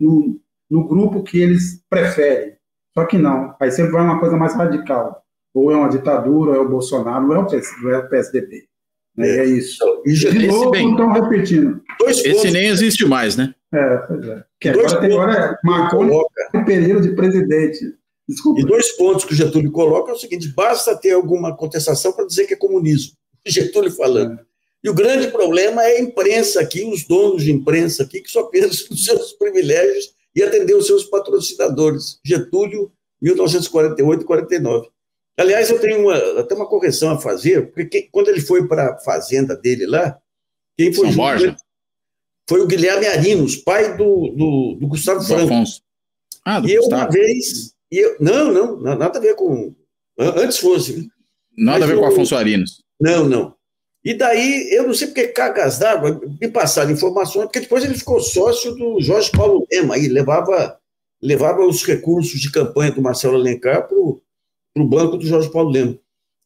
[0.00, 2.54] no, no grupo que eles preferem.
[2.92, 5.22] Só que não, aí sempre vai uma coisa mais radical.
[5.54, 7.46] Ou é uma ditadura, ou é o Bolsonaro, ou é o,
[7.82, 8.64] não é o PSDB.
[9.16, 9.28] Né?
[9.28, 9.78] É, é isso.
[10.04, 11.80] E de novo, estão repetindo.
[12.06, 13.54] Esse nem existe mais, né?
[13.72, 14.44] É, pois é.
[14.60, 16.12] Que agora tem agora Marconi
[16.54, 17.99] um período de presidente.
[18.30, 18.60] Desculpa.
[18.60, 22.26] E dois pontos que o Getúlio coloca é o seguinte: basta ter alguma contestação para
[22.26, 23.12] dizer que é comunismo.
[23.46, 24.38] Getúlio falando.
[24.82, 28.44] E o grande problema é a imprensa aqui, os donos de imprensa aqui, que só
[28.44, 32.18] pensam nos seus privilégios e atender os seus patrocinadores.
[32.24, 32.90] Getúlio,
[33.20, 34.88] 1948 e 49.
[35.36, 38.98] Aliás, eu tenho uma, até uma correção a fazer, porque quando ele foi para a
[38.98, 40.18] fazenda dele lá,
[40.76, 41.60] quem foi São junto
[42.50, 45.54] foi o Guilherme Arinos, pai do, do, do Gustavo do Franco.
[45.54, 45.82] Afonso.
[46.44, 49.74] Ah, do e eu, uma vez, e eu, não, não, nada a ver com.
[50.18, 51.08] Antes fosse.
[51.56, 52.82] Nada a ver eu, com Afonso Arinos.
[53.00, 53.54] Não, não.
[54.04, 58.20] E daí, eu não sei porque cagas d'água me passaram informações, porque depois ele ficou
[58.20, 60.78] sócio do Jorge Paulo Lema, e levava,
[61.20, 65.98] levava os recursos de campanha do Marcelo Alencar para o banco do Jorge Paulo Lema.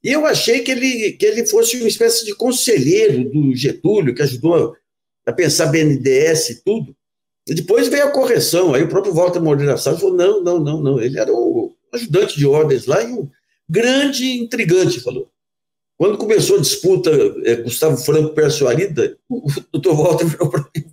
[0.03, 4.23] E eu achei que ele, que ele fosse uma espécie de conselheiro do Getúlio, que
[4.23, 4.77] ajudou
[5.25, 6.95] a pensar BNDES e tudo.
[7.47, 11.01] Depois veio a correção, aí o próprio Walter Moreira Salles falou, não, não, não, não,
[11.01, 13.29] ele era o ajudante de ordens lá e um
[13.69, 15.31] grande intrigante, falou.
[15.97, 17.11] Quando começou a disputa
[17.45, 20.85] é, Gustavo Franco Pércio Arida, o doutor Walter virou para mim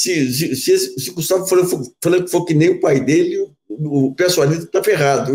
[0.00, 4.14] se, se, se, se, Gustavo Franco, Franco for que nem o pai dele, o, o
[4.14, 5.34] Pércio Arida está ferrado.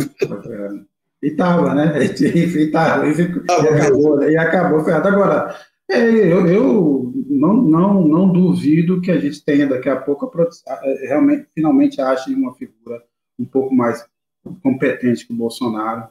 [1.22, 1.94] E estava, né?
[2.18, 3.12] E, tava, e,
[3.70, 4.32] acabou, né?
[4.32, 5.08] e acabou ferrado.
[5.08, 5.56] Agora,
[5.90, 10.32] é, eu, eu não, não, não duvido que a gente tenha daqui a pouco
[10.68, 13.04] é, realmente, finalmente ache uma figura
[13.38, 14.06] um pouco mais
[14.64, 16.08] competente que o Bolsonaro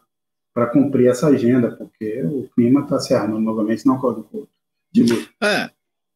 [0.53, 4.23] para cumprir essa agenda, porque o clima está se armando novamente, não corre
[4.93, 5.29] de luta.
[5.43, 5.71] É.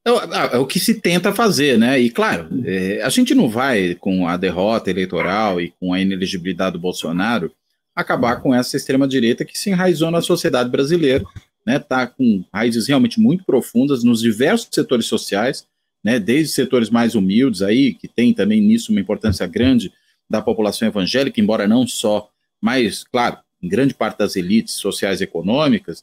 [0.07, 1.99] É, o que se tenta fazer, né?
[1.99, 6.75] E claro, é, a gente não vai, com a derrota eleitoral e com a inelegibilidade
[6.75, 7.53] do Bolsonaro,
[7.95, 11.25] acabar com essa extrema-direita que se enraizou na sociedade brasileira
[11.69, 15.67] né, tá com raízes realmente muito profundas nos diversos setores sociais,
[16.03, 19.93] né, desde setores mais humildes aí, que tem também nisso uma importância grande
[20.31, 25.25] da população evangélica, embora não só, mas, claro, em grande parte das elites sociais e
[25.25, 26.01] econômicas,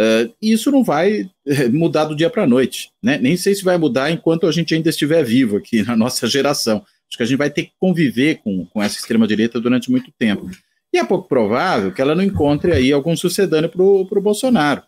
[0.00, 3.16] uh, isso não vai eh, mudar do dia para a noite, né?
[3.16, 6.78] Nem sei se vai mudar enquanto a gente ainda estiver vivo aqui na nossa geração.
[7.08, 10.50] Acho que a gente vai ter que conviver com, com essa extrema-direita durante muito tempo.
[10.92, 14.82] E é pouco provável que ela não encontre aí algum sucedâneo para o Bolsonaro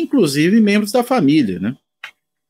[0.00, 1.76] inclusive membros da família, né?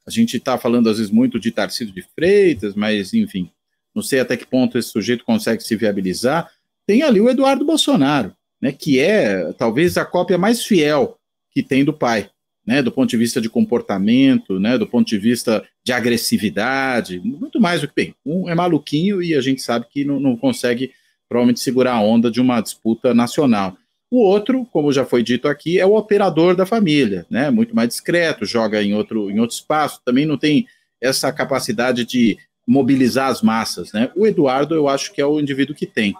[0.06, 3.50] A gente está falando às vezes muito de Tarcísio de Freitas, mas enfim,
[3.94, 6.50] não sei até que ponto esse sujeito consegue se viabilizar.
[6.86, 11.18] Tem ali o Eduardo Bolsonaro, né, que é talvez a cópia mais fiel
[11.50, 12.30] que tem do pai,
[12.66, 17.60] né, do ponto de vista de comportamento, né, do ponto de vista de agressividade, muito
[17.60, 18.14] mais do que bem.
[18.24, 20.92] Um é maluquinho e a gente sabe que não, não consegue
[21.28, 23.76] provavelmente segurar a onda de uma disputa nacional.
[24.10, 27.50] O outro, como já foi dito aqui, é o operador da família, né?
[27.50, 30.66] Muito mais discreto, joga em outro, em outro espaço, também não tem
[31.00, 34.10] essa capacidade de mobilizar as massas, né?
[34.16, 36.14] O Eduardo, eu acho que é o indivíduo que tem.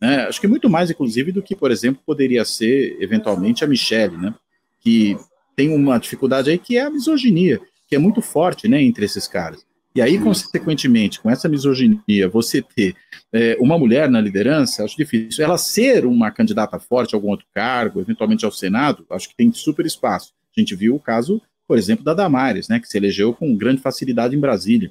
[0.00, 0.24] Né?
[0.24, 4.34] Acho que muito mais, inclusive, do que, por exemplo, poderia ser, eventualmente, a Michelle, né?
[4.80, 5.16] que
[5.54, 9.28] tem uma dificuldade aí que é a misoginia, que é muito forte né, entre esses
[9.28, 9.64] caras.
[9.94, 12.96] E aí, consequentemente, com essa misoginia, você ter
[13.32, 15.44] é, uma mulher na liderança, acho difícil.
[15.44, 19.52] Ela ser uma candidata forte a algum outro cargo, eventualmente ao Senado, acho que tem
[19.52, 20.32] super espaço.
[20.56, 23.82] A gente viu o caso, por exemplo, da Damares, né, que se elegeu com grande
[23.82, 24.90] facilidade em Brasília.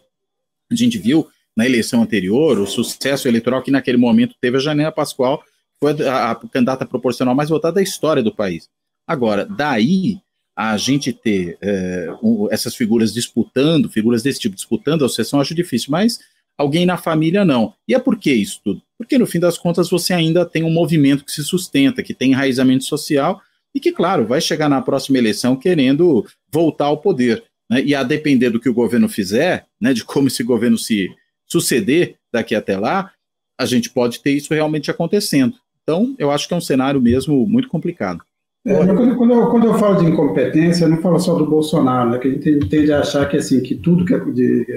[0.72, 4.92] A gente viu na eleição anterior o sucesso eleitoral que naquele momento teve a Janela
[4.92, 5.44] Pascoal,
[5.80, 8.70] foi a, a candidata proporcional mais votada da história do país.
[9.08, 10.20] Agora, daí
[10.56, 15.56] a gente ter é, um, essas figuras disputando, figuras desse tipo disputando a sucessão, acho
[15.56, 16.20] difícil, mas
[16.58, 17.74] alguém na família não.
[17.88, 18.82] E é por que isso tudo?
[18.98, 22.32] Porque no fim das contas você ainda tem um movimento que se sustenta, que tem
[22.32, 23.42] enraizamento social
[23.74, 27.44] e que, claro, vai chegar na próxima eleição querendo voltar ao poder.
[27.70, 27.84] Né?
[27.84, 31.10] E a depender do que o governo fizer, né, de como esse governo se
[31.48, 33.12] suceder daqui até lá,
[33.60, 35.56] a gente pode ter isso realmente acontecendo.
[35.84, 38.24] Então, eu acho que é um cenário mesmo muito complicado.
[38.64, 42.12] É, quando, quando, eu, quando, eu, falo de incompetência, eu não falo só do Bolsonaro,
[42.12, 44.68] né, que a gente tende a achar que, assim, que tudo que é de,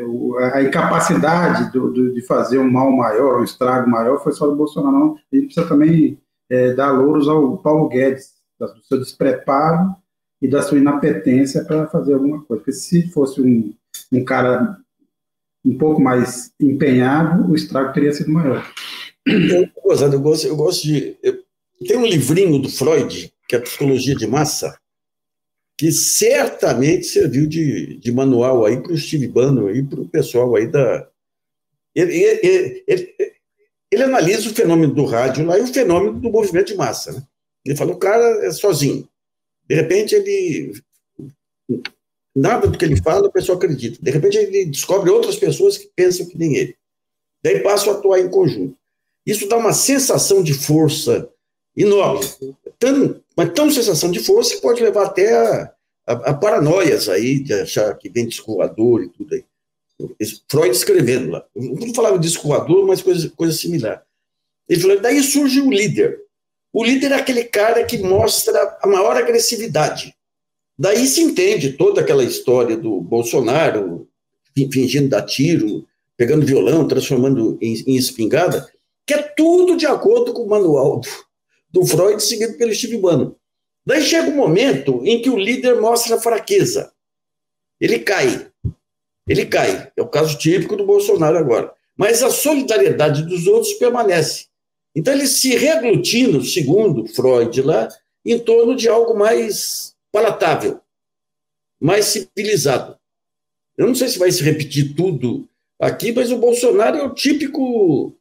[0.53, 4.57] a incapacidade do, do, de fazer um mal maior, um estrago maior, foi só do
[4.57, 4.99] Bolsonaro.
[4.99, 5.17] Não.
[5.31, 6.19] A gente precisa também
[6.49, 9.95] é, dar louros ao Paulo Guedes, do seu despreparo
[10.41, 12.63] e da sua inapetência para fazer alguma coisa.
[12.63, 13.75] Porque se fosse um,
[14.11, 14.79] um cara
[15.63, 18.67] um pouco mais empenhado, o estrago teria sido maior.
[19.27, 19.69] Eu,
[20.13, 21.17] eu, gosto, eu gosto de.
[21.23, 21.43] Eu,
[21.87, 24.79] tem um livrinho do Freud que é a psicologia de massa,
[25.77, 30.55] que certamente serviu de, de manual aí para o Steve Bannon e para o pessoal
[30.55, 31.09] aí da.
[31.95, 33.15] Ele, ele, ele,
[33.91, 37.13] ele, analisa o fenômeno do rádio lá e o fenômeno do movimento de massa.
[37.13, 37.23] Né?
[37.65, 39.09] Ele fala: o cara é sozinho.
[39.69, 40.81] De repente, ele.
[42.37, 44.03] Nada do que ele fala, a pessoa acredita.
[44.03, 46.77] De repente, ele descobre outras pessoas que pensam que nem ele.
[47.43, 48.77] Daí passam a atuar em conjunto.
[49.25, 51.31] Isso dá uma sensação de força
[51.77, 52.27] enorme.
[52.79, 55.73] Tão, mas tão sensação de força pode levar até a,
[56.07, 59.45] a, a paranoias aí, de achar que vem disco e tudo aí.
[60.49, 61.45] Freud escrevendo lá.
[61.55, 62.49] Não falava de disco
[62.87, 64.03] mas coisa, coisa similar.
[64.69, 66.19] Ele falou, daí surge o líder.
[66.73, 70.15] O líder é aquele cara que mostra a maior agressividade.
[70.77, 74.09] Daí se entende toda aquela história do Bolsonaro
[74.73, 78.69] fingindo dar tiro, pegando violão, transformando em, em espingarda,
[79.07, 81.01] que é tudo de acordo com o manual
[81.75, 83.35] do, Freud, seguido pelo Steve Bannon.
[83.85, 86.93] Daí chega um momento em que o líder mostra fraqueza.
[87.81, 88.49] Ele cai.
[89.29, 89.91] Ele cai.
[89.97, 91.75] É o caso típico do Bolsonaro agora.
[91.97, 94.47] Mas a solidariedade dos outros permanece.
[94.95, 97.89] Então ele se reaglutina, segundo Freud lá,
[98.25, 100.81] em torno de algo mais palatável,
[101.81, 102.97] mais civilizado.
[103.77, 105.49] Eu não sei se vai se repetir tudo
[105.81, 108.17] aqui, mas o Bolsonaro é o típico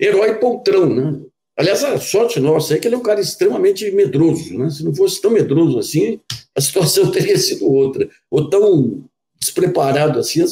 [0.00, 1.27] herói poltrão, né?
[1.58, 4.56] Aliás, a sorte nossa é que ele é um cara extremamente medroso.
[4.56, 4.70] Né?
[4.70, 6.20] Se não fosse tão medroso assim,
[6.54, 8.08] a situação teria sido outra.
[8.30, 9.04] Ou tão
[9.40, 10.44] despreparado assim.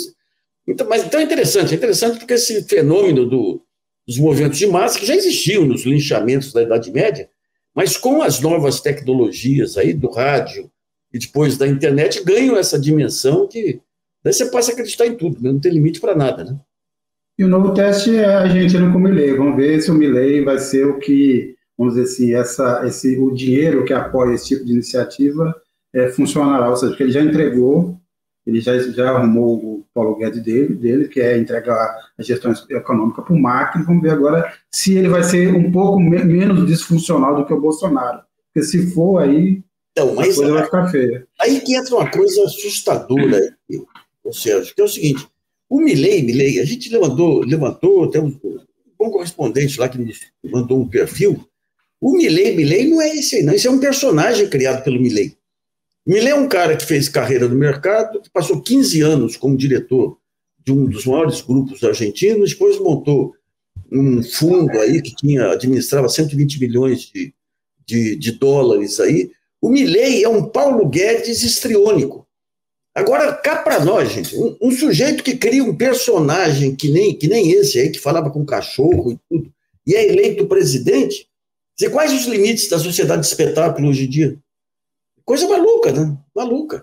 [0.67, 3.63] Então, mas então é interessante, é interessante porque esse fenômeno do,
[4.05, 7.31] dos movimentos de massa, que já existiam nos linchamentos da Idade Média,
[7.73, 10.69] mas com as novas tecnologias aí do rádio
[11.13, 13.81] e depois da internet, ganham essa dimensão que
[14.25, 15.53] daí você passa a acreditar em tudo, né?
[15.53, 16.59] não tem limite para nada, né?
[17.39, 19.37] E o novo teste é a Argentina com o Milley.
[19.37, 23.31] Vamos ver se o Milley vai ser o que, vamos dizer assim, essa, esse, o
[23.31, 25.55] dinheiro que apoia esse tipo de iniciativa
[25.93, 26.71] é, funcionará.
[26.71, 28.01] Ou seja, porque ele já entregou,
[28.47, 33.21] ele já, já arrumou o Paulo Guedes dele, dele, que é entregar a gestão econômica
[33.21, 33.83] para o Macri.
[33.83, 37.61] Vamos ver agora se ele vai ser um pouco me menos disfuncional do que o
[37.61, 38.21] Bolsonaro.
[38.47, 41.27] Porque se for aí, então, mas, a coisa vai ficar feia.
[41.39, 43.55] Aí que entra uma coisa assustadora,
[44.25, 45.29] ou seja, que é o seguinte
[45.69, 48.31] o Milley, Milley, a gente levantou, levantou, tem um
[48.99, 51.47] bom correspondente lá que nos mandou um perfil.
[52.01, 53.55] O Milley, Milley não é esse aí, não.
[53.55, 55.37] Esse é um personagem criado pelo Milley.
[56.07, 60.19] Milley é um cara que fez carreira no mercado, que passou 15 anos como diretor
[60.65, 63.35] de um dos maiores grupos argentinos, depois montou
[63.91, 67.33] um fundo aí que tinha administrava 120 milhões de,
[67.85, 69.31] de, de dólares aí.
[69.61, 72.26] O Milley é um Paulo Guedes estriônico.
[72.97, 77.29] Agora, cá para nós, gente, um, um, sujeito que cria um personagem que nem, que
[77.29, 79.53] nem esse aí, que falava com cachorro e tudo,
[79.87, 81.29] e é eleito presidente,
[81.79, 84.39] dizer, quais os limites da sociedade de espetáculo hoje em dia?
[85.27, 86.17] Coisa maluca, né?
[86.35, 86.83] Maluca.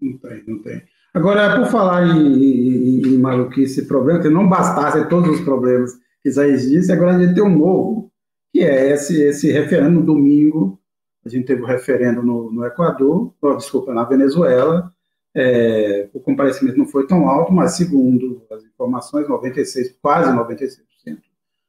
[0.00, 0.82] Não tem, não tem.
[1.12, 6.30] Agora, por falar em, em, em maluquice problema, que não bastasse todos os problemas que
[6.30, 8.10] já existem, agora a gente tem um novo,
[8.50, 10.80] que é esse, esse referendo domingo.
[11.24, 14.92] A gente teve o um referendo no, no Equador, oh, desculpa, na Venezuela,
[15.34, 20.84] é, o comparecimento não foi tão alto, mas segundo as informações, 96, quase 96%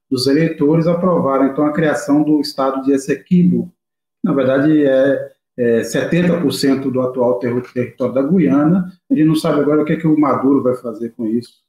[0.10, 3.74] dos eleitores aprovaram então a criação do estado de Essequibo.
[4.24, 8.92] Na verdade, é, é 70% do atual território da Guiana.
[9.10, 11.64] A gente não sabe agora o que, é que o Maduro vai fazer com isso.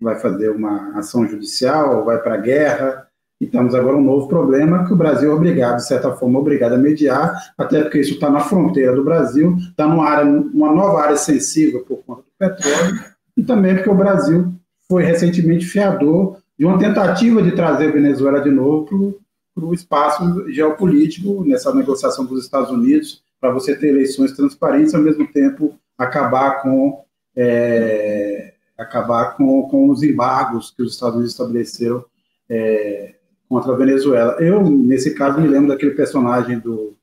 [0.00, 3.03] Vai fazer uma ação judicial, vai para a guerra.
[3.44, 6.72] E temos agora um novo problema que o Brasil é obrigado, de certa forma, obrigado
[6.72, 11.02] a mediar, até porque isso está na fronteira do Brasil, está numa área, uma nova
[11.02, 13.00] área sensível por conta do petróleo,
[13.36, 14.50] e também porque o Brasil
[14.88, 19.20] foi recentemente fiador de uma tentativa de trazer a Venezuela de novo
[19.54, 24.94] para o espaço geopolítico, nessa negociação com os Estados Unidos, para você ter eleições transparentes
[24.94, 27.04] ao mesmo tempo, acabar com,
[27.36, 32.02] é, acabar com, com os embargos que os Estados Unidos estabeleceram
[32.48, 33.14] é,
[33.48, 34.36] contra a Venezuela.
[34.40, 36.94] Eu, nesse caso, me lembro daquele personagem do,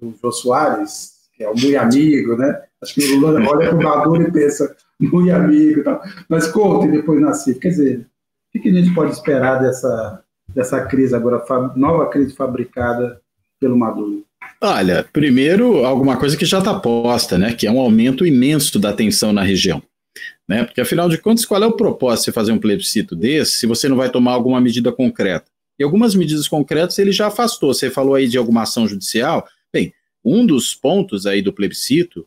[0.00, 2.62] do Jô Soares, que é o muito amigo, né?
[2.82, 6.02] Acho que o Lula olha para o Maduro e pensa, muito amigo e tal.
[6.28, 7.54] Mas conte depois nasci.
[7.54, 8.06] Quer dizer,
[8.54, 11.44] o que a gente pode esperar dessa, dessa crise agora,
[11.76, 13.20] nova crise fabricada
[13.60, 14.24] pelo Maduro?
[14.60, 17.54] Olha, primeiro, alguma coisa que já está posta, né?
[17.54, 19.82] Que é um aumento imenso da tensão na região.
[20.48, 20.64] Né?
[20.64, 23.88] Porque, afinal de contas, qual é o propósito de fazer um plebiscito desse se você
[23.88, 25.46] não vai tomar alguma medida concreta?
[25.78, 27.72] E algumas medidas concretas ele já afastou.
[27.72, 29.46] Você falou aí de alguma ação judicial.
[29.72, 29.92] Bem,
[30.24, 32.26] um dos pontos aí do plebiscito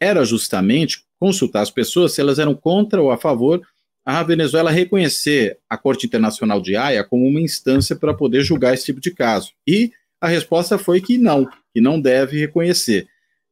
[0.00, 3.62] era justamente consultar as pessoas se elas eram contra ou a favor
[4.06, 8.84] a Venezuela reconhecer a Corte Internacional de Haia como uma instância para poder julgar esse
[8.84, 9.50] tipo de caso.
[9.66, 13.08] E a resposta foi que não, que não deve reconhecer.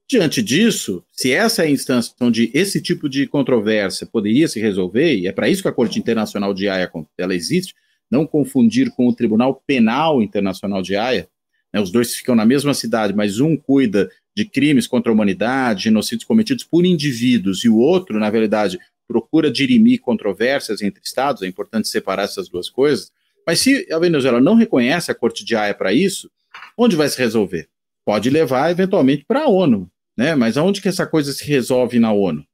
[0.09, 5.17] Diante disso, se essa é a instância onde esse tipo de controvérsia poderia se resolver,
[5.17, 7.75] e é para isso que a Corte Internacional de Haia ela existe,
[8.11, 11.29] não confundir com o Tribunal Penal Internacional de Haia,
[11.73, 15.85] né, os dois ficam na mesma cidade, mas um cuida de crimes contra a humanidade,
[15.85, 21.47] genocídios cometidos por indivíduos, e o outro, na verdade, procura dirimir controvérsias entre estados, é
[21.47, 23.11] importante separar essas duas coisas.
[23.47, 26.31] Mas se a Venezuela não reconhece a Corte de Haia para isso,
[26.79, 27.69] onde vai se resolver?
[28.05, 30.35] Pode levar eventualmente para a ONU, né?
[30.35, 32.45] Mas aonde que essa coisa se resolve na ONU?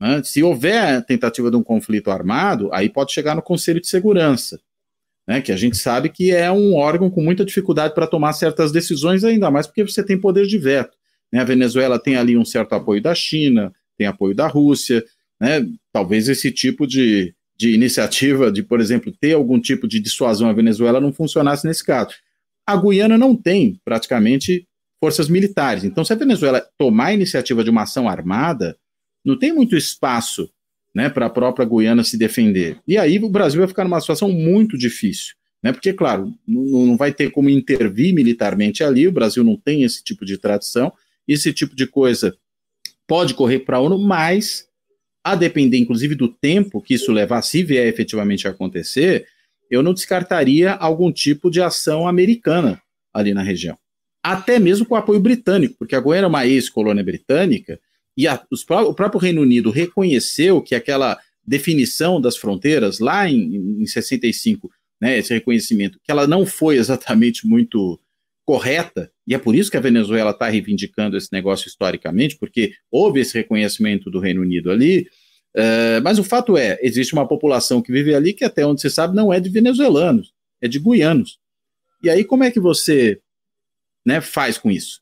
[0.00, 0.22] Né?
[0.24, 4.58] Se houver tentativa de um conflito armado, aí pode chegar no Conselho de Segurança,
[5.28, 5.40] né?
[5.40, 9.22] Que a gente sabe que é um órgão com muita dificuldade para tomar certas decisões,
[9.22, 10.96] ainda mais porque você tem poder de veto.
[11.32, 11.40] Né?
[11.40, 15.04] A Venezuela tem ali um certo apoio da China, tem apoio da Rússia,
[15.38, 15.66] né?
[15.92, 20.52] Talvez esse tipo de, de iniciativa, de, por exemplo, ter algum tipo de dissuasão à
[20.52, 22.14] Venezuela não funcionasse nesse caso.
[22.66, 24.66] A Guiana não tem praticamente
[24.98, 25.84] forças militares.
[25.84, 28.76] Então, se a Venezuela tomar a iniciativa de uma ação armada,
[29.24, 30.50] não tem muito espaço
[30.94, 32.78] né, para a própria Guiana se defender.
[32.86, 35.34] E aí o Brasil vai ficar numa situação muito difícil.
[35.62, 39.82] Né, porque, claro, não, não vai ter como intervir militarmente ali, o Brasil não tem
[39.82, 40.90] esse tipo de tradição,
[41.28, 42.34] esse tipo de coisa
[43.06, 44.66] pode correr para a ONU, mas
[45.22, 49.26] a depender, inclusive, do tempo que isso levar, se vier efetivamente a acontecer,
[49.70, 52.80] eu não descartaria algum tipo de ação americana
[53.12, 53.76] ali na região.
[54.22, 57.78] Até mesmo com apoio britânico, porque a Goiânia é uma ex-colônia britânica,
[58.16, 63.82] e a, os, o próprio Reino Unido reconheceu que aquela definição das fronteiras, lá em,
[63.82, 64.70] em 65,
[65.00, 67.98] né, esse reconhecimento, que ela não foi exatamente muito
[68.44, 73.20] correta, e é por isso que a Venezuela está reivindicando esse negócio historicamente, porque houve
[73.20, 75.08] esse reconhecimento do Reino Unido ali,
[75.56, 78.90] uh, mas o fato é, existe uma população que vive ali que até onde você
[78.90, 81.38] sabe não é de venezuelanos, é de guianos.
[82.02, 83.20] E aí como é que você
[84.04, 85.00] né, faz com isso?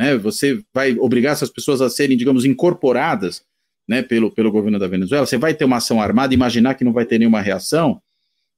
[0.00, 3.42] Né, você vai obrigar essas pessoas a serem, digamos, incorporadas
[3.86, 5.26] né, pelo, pelo governo da Venezuela?
[5.26, 8.00] Você vai ter uma ação armada, imaginar que não vai ter nenhuma reação?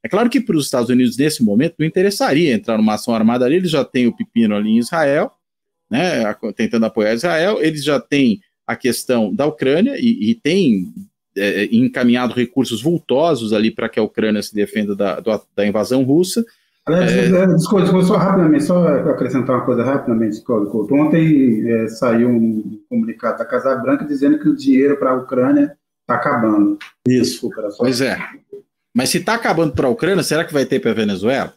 [0.04, 3.44] É claro que para os Estados Unidos, nesse momento, não interessaria entrar numa ação armada
[3.44, 5.32] ali, eles já têm o pepino ali em Israel,
[5.90, 10.94] né, tentando apoiar Israel, eles já têm a questão da Ucrânia e, e têm
[11.36, 15.18] é, encaminhado recursos vultosos ali para que a Ucrânia se defenda da,
[15.56, 16.44] da invasão russa.
[16.86, 17.26] Aliás, é...
[17.28, 20.94] é desculpa, desculpa, só rapidamente, só acrescentar uma coisa rapidamente, Couto.
[20.94, 25.76] Ontem é, saiu um comunicado da Casa Branca dizendo que o dinheiro para a Ucrânia
[26.00, 26.78] está acabando.
[27.06, 27.48] Isso.
[27.48, 28.18] Desculpa, pois é.
[28.94, 31.54] Mas se está acabando para a Ucrânia, será que vai ter para a Venezuela?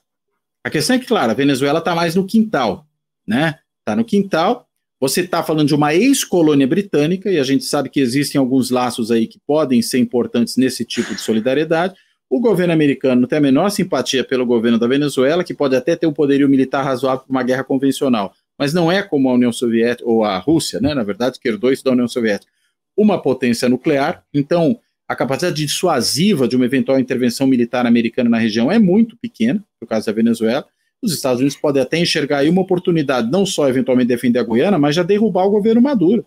[0.64, 2.86] A questão é que, claro, a Venezuela está mais no quintal,
[3.28, 3.60] né?
[3.80, 4.68] Está no quintal.
[5.00, 9.12] Você está falando de uma ex-colônia britânica, e a gente sabe que existem alguns laços
[9.12, 11.96] aí que podem ser importantes nesse tipo de solidariedade.
[12.30, 15.96] O governo americano não tem a menor simpatia pelo governo da Venezuela, que pode até
[15.96, 19.52] ter um poderio militar razoável para uma guerra convencional, mas não é como a União
[19.52, 20.94] Soviética, ou a Rússia, né?
[20.94, 22.52] Na verdade, que herdou isso da União Soviética,
[22.98, 24.24] uma potência nuclear.
[24.34, 29.64] Então, a capacidade dissuasiva de uma eventual intervenção militar americana na região é muito pequena,
[29.80, 30.66] no caso da Venezuela.
[31.02, 34.80] Os Estados Unidos podem até enxergar aí uma oportunidade, não só eventualmente defender a Guiana,
[34.80, 36.26] mas já derrubar o governo Maduro.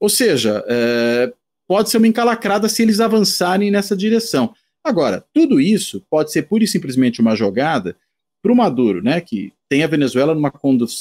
[0.00, 1.30] Ou seja, é,
[1.68, 4.54] pode ser uma encalacrada se eles avançarem nessa direção.
[4.84, 7.96] Agora, tudo isso pode ser pura e simplesmente uma jogada
[8.42, 10.52] para o Maduro, né, que tem a Venezuela numa,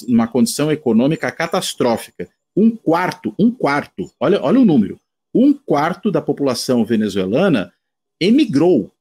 [0.08, 2.30] numa condição econômica catastrófica.
[2.56, 5.00] Um quarto, um quarto, olha, olha o número,
[5.34, 7.72] um quarto da população venezuelana
[8.20, 8.92] emigrou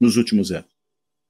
[0.00, 0.70] nos últimos anos.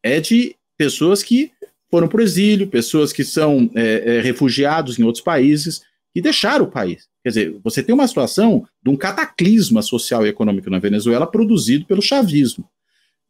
[0.02, 1.52] É de pessoas que
[1.90, 5.82] foram para o exílio, pessoas que são é, é, refugiados em outros países,
[6.12, 7.08] que deixaram o país.
[7.22, 11.84] Quer dizer, você tem uma situação de um cataclisma social e econômico na Venezuela produzido
[11.86, 12.68] pelo chavismo.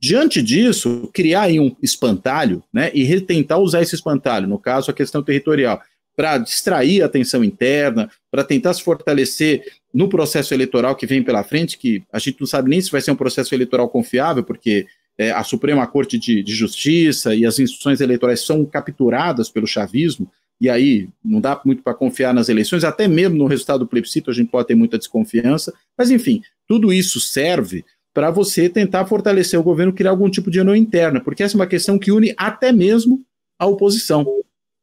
[0.01, 4.95] Diante disso, criar aí um espantalho, né, e tentar usar esse espantalho, no caso a
[4.95, 5.81] questão territorial,
[6.17, 11.45] para distrair a atenção interna, para tentar se fortalecer no processo eleitoral que vem pela
[11.45, 14.87] frente, que a gente não sabe nem se vai ser um processo eleitoral confiável, porque
[15.19, 20.31] é, a Suprema Corte de, de Justiça e as instituições eleitorais são capturadas pelo chavismo,
[20.61, 24.31] e aí não dá muito para confiar nas eleições, até mesmo no resultado do plebiscito
[24.31, 29.59] a gente pode ter muita desconfiança, mas enfim, tudo isso serve para você tentar fortalecer
[29.59, 32.35] o governo, criar algum tipo de união interna, porque essa é uma questão que une
[32.37, 33.25] até mesmo
[33.59, 34.27] a oposição.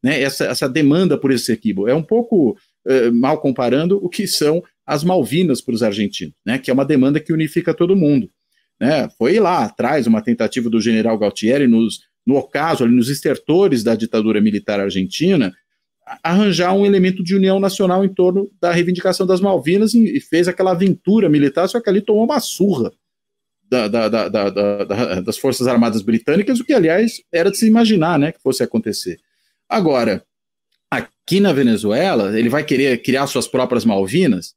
[0.04, 0.22] Né?
[0.22, 1.88] Essa, essa demanda por esse equívoco.
[1.88, 6.58] É um pouco uh, mal comparando o que são as Malvinas para os argentinos, né?
[6.58, 8.30] que é uma demanda que unifica todo mundo.
[8.80, 9.10] Né?
[9.18, 13.96] Foi lá atrás uma tentativa do general Galtieri, nos, no ocaso, ali, nos estertores da
[13.96, 15.54] ditadura militar argentina,
[16.24, 20.72] arranjar um elemento de união nacional em torno da reivindicação das Malvinas e, fez aquela
[20.72, 22.94] aventura militar, só que ali tomou uma surra
[23.70, 28.32] da, da, da, das Forças Armadas Britânicas, o que, aliás, era de se imaginar né,
[28.32, 29.20] que fosse acontecer.
[29.68, 30.24] Agora,
[30.90, 34.56] aqui na Venezuela, ele vai querer criar suas próprias Malvinas?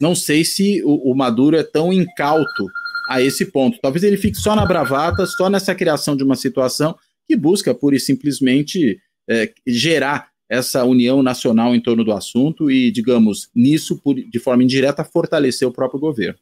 [0.00, 2.66] Não sei se o, o Maduro é tão incauto
[3.08, 3.78] a esse ponto.
[3.82, 6.96] Talvez ele fique só na bravata, só nessa criação de uma situação
[7.28, 12.90] que busca, pura e simplesmente, é, gerar essa união nacional em torno do assunto e,
[12.90, 16.38] digamos, nisso, por, de forma indireta, fortalecer o próprio governo.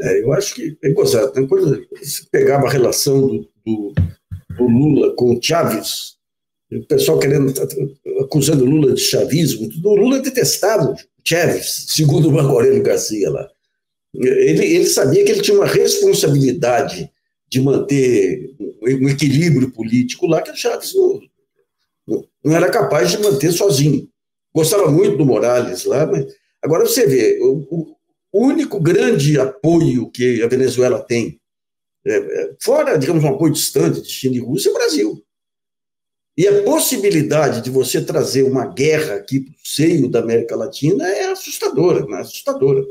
[0.00, 1.32] É, eu acho que é gozado.
[1.32, 3.94] Tem coisa, se pegava a relação do, do,
[4.56, 6.16] do, Lula com o Chaves,
[6.72, 7.52] o pessoal querendo,
[8.20, 13.30] acusando o Lula de chavismo, o Lula detestava o Chaves, segundo o Marco Aurélio Garcia
[13.30, 13.48] lá.
[14.14, 17.10] Ele, ele sabia que ele tinha uma responsabilidade
[17.48, 23.52] de manter um equilíbrio político lá que o Chaves não, não era capaz de manter
[23.52, 24.08] sozinho.
[24.54, 26.26] Gostava muito do Morales lá, mas
[26.62, 27.96] agora você vê, o,
[28.32, 31.40] o único grande apoio que a Venezuela tem,
[32.06, 35.24] é, é, fora, digamos, um apoio distante de China e Rússia, é o Brasil.
[36.36, 41.06] E a possibilidade de você trazer uma guerra aqui para o seio da América Latina
[41.06, 42.84] é assustadora, é assustadora,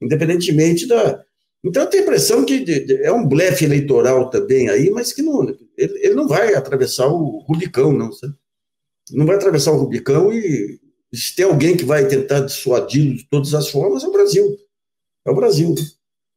[0.00, 1.22] independentemente da.
[1.62, 2.64] Então, eu tenho a impressão que
[3.02, 7.38] é um blefe eleitoral também aí, mas que não, ele, ele não vai atravessar o
[7.46, 8.34] Rubicão, não, sabe?
[9.10, 10.78] não vai atravessar o Rubicão e
[11.12, 14.56] se tem alguém que vai tentar dissuadi-lo de todas as formas, é o Brasil.
[15.26, 15.74] É o Brasil.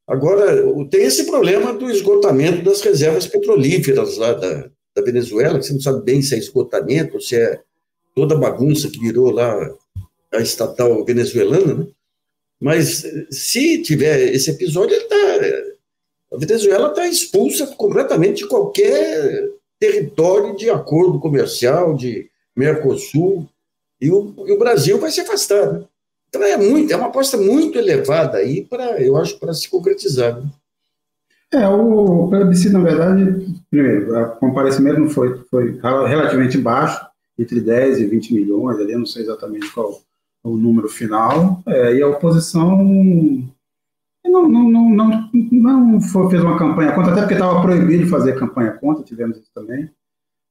[0.08, 5.74] Agora, tem esse problema do esgotamento das reservas petrolíferas lá da, da Venezuela, que você
[5.74, 7.60] não sabe bem se é esgotamento ou se é
[8.16, 9.70] toda a bagunça que virou lá
[10.34, 11.88] a estatal venezuelana, né?
[12.60, 15.16] Mas se tiver esse episódio, tá,
[16.34, 19.48] a Venezuela está expulsa completamente de qualquer
[19.80, 23.48] território de acordo comercial, de Mercosul,
[24.02, 25.72] e o, e o Brasil vai se afastar.
[25.72, 25.86] Né?
[26.38, 30.40] Então é muito, é uma aposta muito elevada aí para, eu acho, para se concretizar.
[30.40, 30.48] Né?
[31.52, 37.06] É, o plebiscito, na verdade, primeiro, o comparecimento foi, foi relativamente baixo,
[37.40, 40.02] entre 10 e 20 milhões, ali, não sei exatamente qual
[40.44, 42.78] o número final, é, e a oposição
[44.26, 48.38] não, não, não, não, não foi, fez uma campanha contra, até porque estava proibido fazer
[48.38, 49.90] campanha contra, tivemos isso também.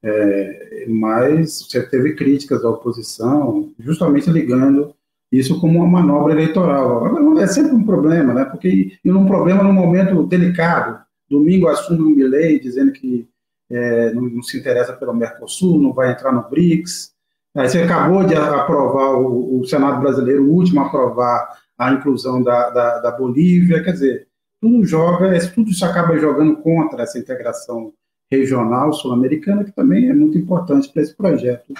[0.02, 4.95] É, mas você teve críticas da oposição, justamente ligando
[5.38, 7.38] isso como uma manobra eleitoral.
[7.38, 8.44] É sempre um problema, né?
[8.44, 11.04] Porque e um problema num momento delicado.
[11.28, 13.28] Domingo assume um Milley dizendo que
[13.70, 17.12] é, não, não, se interessa pelo Mercosul, não vai entrar no BRICS.
[17.54, 22.42] Aí você acabou de aprovar, o, o Senado brasileiro, o último a aprovar a inclusão
[22.42, 23.82] da, da, da Bolívia.
[23.82, 24.28] Quer dizer,
[24.60, 27.92] tudo joga, tudo isso acaba jogando contra essa integração
[28.30, 31.72] regional sul-americana, que também é muito importante para esse projeto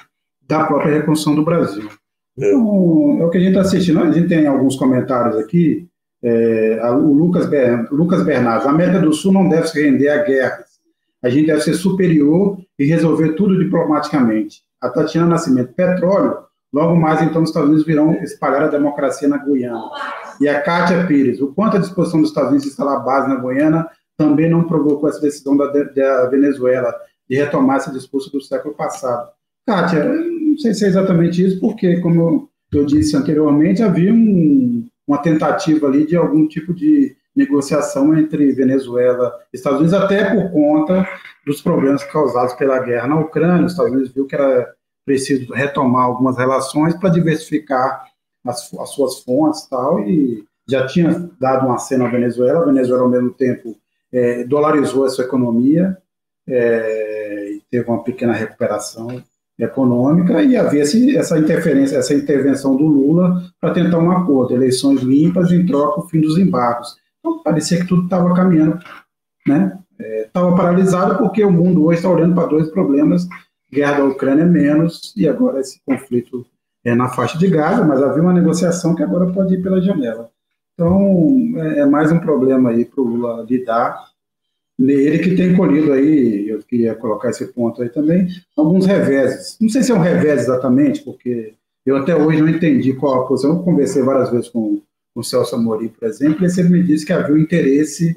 [0.42, 1.88] da própria reconstrução do Brasil.
[2.36, 4.00] Então, é o que a gente está assistindo.
[4.00, 5.88] A gente tem alguns comentários aqui.
[6.22, 10.22] É, o Lucas, Ber, Lucas Bernardes, a América do Sul não deve se render a
[10.22, 10.66] guerras.
[11.22, 14.62] A gente deve ser superior e resolver tudo diplomaticamente.
[14.80, 16.38] A Tatiana Nascimento, petróleo,
[16.72, 19.90] logo mais então os Estados Unidos virão espalhar a democracia na Guiana.
[20.40, 23.36] E a Kátia Pires, o quanto a disposição dos Estados Unidos de instalar base na
[23.36, 26.94] Guiana também não provocou essa decisão da, da Venezuela
[27.28, 29.30] de retomar esse discurso do século passado.
[29.66, 30.04] Kátia,
[30.56, 35.86] não sei se é exatamente isso, porque, como eu disse anteriormente, havia um, uma tentativa
[35.86, 41.06] ali de algum tipo de, negociação entre Venezuela e Estados Unidos, até por conta
[41.46, 43.66] dos problemas causados pela guerra na Ucrânia.
[43.66, 48.06] Os Estados Unidos viu que era preciso retomar algumas relações para diversificar
[48.44, 53.02] as, as, suas fontes tal, e já tinha dado uma cena à Venezuela, a Venezuela,
[53.02, 53.76] ao mesmo tempo,
[54.10, 55.96] é, dolarizou a sua economia,
[56.48, 59.22] é, e teve uma pequena recuperação
[59.58, 65.02] econômica, e havia esse, essa interferência, essa intervenção do Lula para tentar um acordo, eleições
[65.02, 66.96] limpas em troca o fim dos embargos.
[67.20, 68.78] Então, parecia que tudo estava caminhando,
[69.46, 69.78] né?
[69.98, 73.26] Estava é, paralisado porque o mundo hoje está olhando para dois problemas,
[73.72, 76.46] guerra da Ucrânia menos, e agora esse conflito
[76.84, 80.30] é, na faixa de Gaza, mas havia uma negociação que agora pode ir pela janela.
[80.74, 83.98] Então, é, é mais um problema aí para o Lula lidar.
[84.78, 89.56] Ele que tem colhido aí, eu queria colocar esse ponto aí também, alguns reveses.
[89.60, 91.54] Não sei se é um revés exatamente, porque
[91.84, 93.52] eu até hoje não entendi qual a posição.
[93.56, 94.82] Eu conversei várias vezes com,
[95.14, 98.14] com o Celso Amorim, por exemplo, e ele sempre me disse que havia um interesse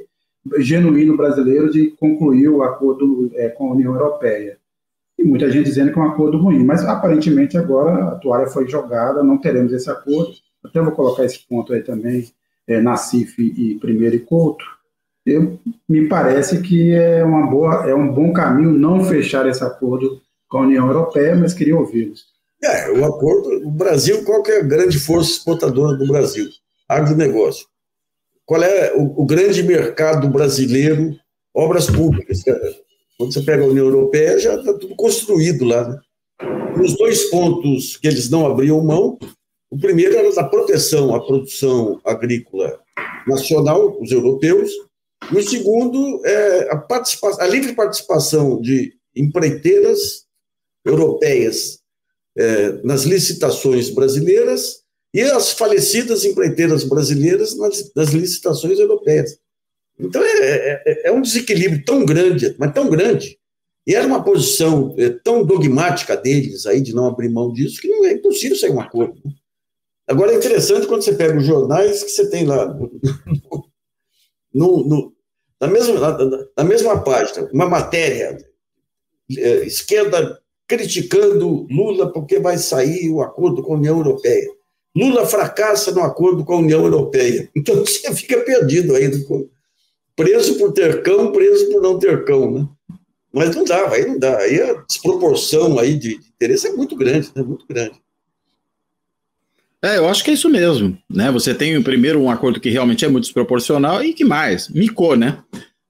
[0.58, 4.58] genuíno brasileiro de concluir o acordo é, com a União Europeia
[5.20, 8.66] e muita gente dizendo que é um acordo ruim, mas aparentemente agora a toalha foi
[8.70, 10.32] jogada, não teremos esse acordo.
[10.64, 12.32] Até vou colocar esse ponto aí também,
[12.66, 14.64] é, Nassif e Primeiro e Couto.
[15.32, 20.22] Eu, me parece que é, uma boa, é um bom caminho não fechar esse acordo
[20.48, 22.26] com a União Europeia, mas queria ouvi-los.
[22.64, 26.48] É, o acordo, o Brasil, qual é a grande força exportadora do Brasil?
[26.88, 27.68] Agronegócio.
[28.46, 31.16] Qual é o, o grande mercado brasileiro?
[31.54, 32.44] Obras públicas.
[33.18, 35.88] Quando você pega a União Europeia, já está tudo construído lá.
[35.88, 36.00] Né?
[36.82, 39.18] Os dois pontos que eles não abriam mão,
[39.70, 42.80] o primeiro era da proteção à produção agrícola
[43.28, 44.72] nacional, os europeus,
[45.32, 46.88] e o segundo é a,
[47.40, 50.26] a livre participação de empreiteiras
[50.86, 51.80] europeias
[52.38, 59.38] é, nas licitações brasileiras e as falecidas empreiteiras brasileiras nas, nas licitações europeias.
[60.00, 63.38] Então é, é, é, é, um desequilíbrio tão grande, mas tão grande,
[63.86, 67.88] e era uma posição é, tão dogmática deles aí de não abrir mão disso que
[67.88, 69.20] não é impossível sair um acordo.
[69.26, 69.34] Né?
[70.08, 72.74] Agora é interessante quando você pega os jornais que você tem lá
[74.54, 75.14] no, no,
[75.60, 78.38] na, mesma, na, na, mesma página, uma matéria,
[79.38, 84.50] é, esquerda criticando Lula porque vai sair o acordo com a União Europeia.
[84.96, 87.50] Lula fracassa no acordo com a União Europeia.
[87.56, 89.10] Então você fica perdido aí
[90.16, 92.68] preso por ter cão, preso por não ter cão, né?
[93.32, 94.38] Mas não dá, aí não dá.
[94.38, 97.44] Aí a desproporção aí de, interesse é muito grande, né?
[97.44, 98.00] Muito grande.
[99.82, 101.32] É, eu acho que é isso mesmo, né?
[101.32, 104.68] Você tem primeiro um acordo que realmente é muito desproporcional e que mais?
[104.70, 105.42] Micou, né?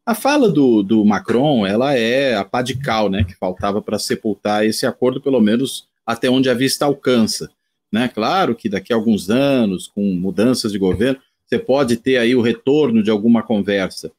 [0.06, 3.24] A fala do, do Macron, ela é a pá de cal, né?
[3.24, 7.50] Que faltava para sepultar esse acordo, pelo menos até onde a vista alcança,
[7.92, 8.08] né?
[8.08, 12.42] Claro que daqui a alguns anos, com mudanças de governo, você pode ter aí o
[12.42, 14.12] retorno de alguma conversa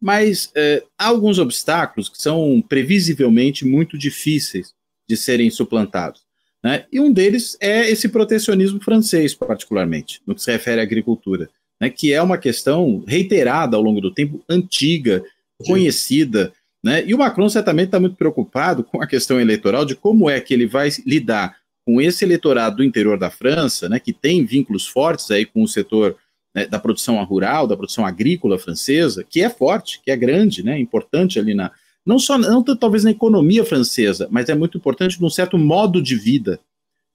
[0.00, 4.74] mas é, há alguns obstáculos que são previsivelmente muito difíceis
[5.06, 6.22] de serem suplantados.
[6.62, 6.84] Né?
[6.92, 11.48] E um deles é esse protecionismo francês, particularmente, no que se refere à agricultura,
[11.80, 11.88] né?
[11.88, 15.22] que é uma questão reiterada ao longo do tempo, antiga,
[15.66, 16.52] conhecida.
[16.84, 17.04] Né?
[17.06, 20.52] E o Macron certamente está muito preocupado com a questão eleitoral de como é que
[20.52, 25.30] ele vai lidar com esse eleitorado do interior da França, né, que tem vínculos fortes
[25.30, 26.16] aí com o setor
[26.54, 30.78] né, da produção rural, da produção agrícola francesa, que é forte, que é grande, né,
[30.78, 31.70] importante ali na.
[32.06, 36.16] Não só, não talvez na economia francesa, mas é muito importante num certo modo de
[36.16, 36.58] vida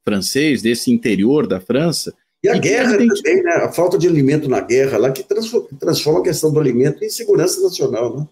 [0.05, 2.13] francês, desse interior da França.
[2.43, 3.07] E a e guerra tem...
[3.07, 3.51] também, né?
[3.55, 7.59] A falta de alimento na guerra lá que transforma, a questão do alimento em segurança
[7.61, 8.27] nacional, né?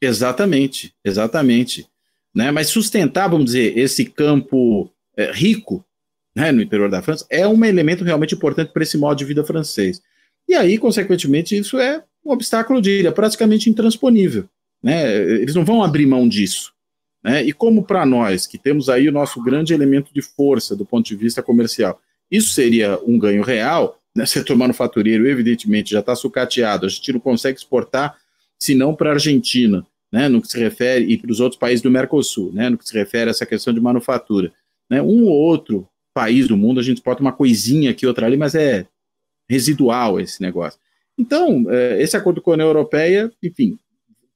[0.00, 1.86] Exatamente, exatamente.
[2.34, 2.50] Né?
[2.50, 5.84] Mas sustentar, vamos dizer, esse campo é, rico
[6.34, 9.44] né, no interior da França é um elemento realmente importante para esse modo de vida
[9.44, 10.00] francês.
[10.48, 14.48] E aí, consequentemente, isso é um obstáculo, diria, praticamente intransponível.
[14.82, 15.14] Né?
[15.16, 16.72] Eles não vão abrir mão disso.
[17.22, 17.44] Né?
[17.44, 21.06] E como para nós, que temos aí o nosso grande elemento de força do ponto
[21.06, 22.00] de vista comercial,
[22.30, 24.24] isso seria um ganho real, né?
[24.24, 28.16] setor manufatureiro, evidentemente, já está sucateado, a gente não consegue exportar,
[28.58, 30.28] senão para a Argentina, né?
[30.28, 32.70] no que se refere, e para os outros países do Mercosul, né?
[32.70, 34.52] no que se refere a essa questão de manufatura.
[34.88, 35.02] Né?
[35.02, 38.54] Um ou outro país do mundo, a gente exporta uma coisinha aqui, outra ali, mas
[38.54, 38.86] é
[39.48, 40.78] residual esse negócio.
[41.18, 43.78] Então, é, esse acordo com a União Europeia, enfim,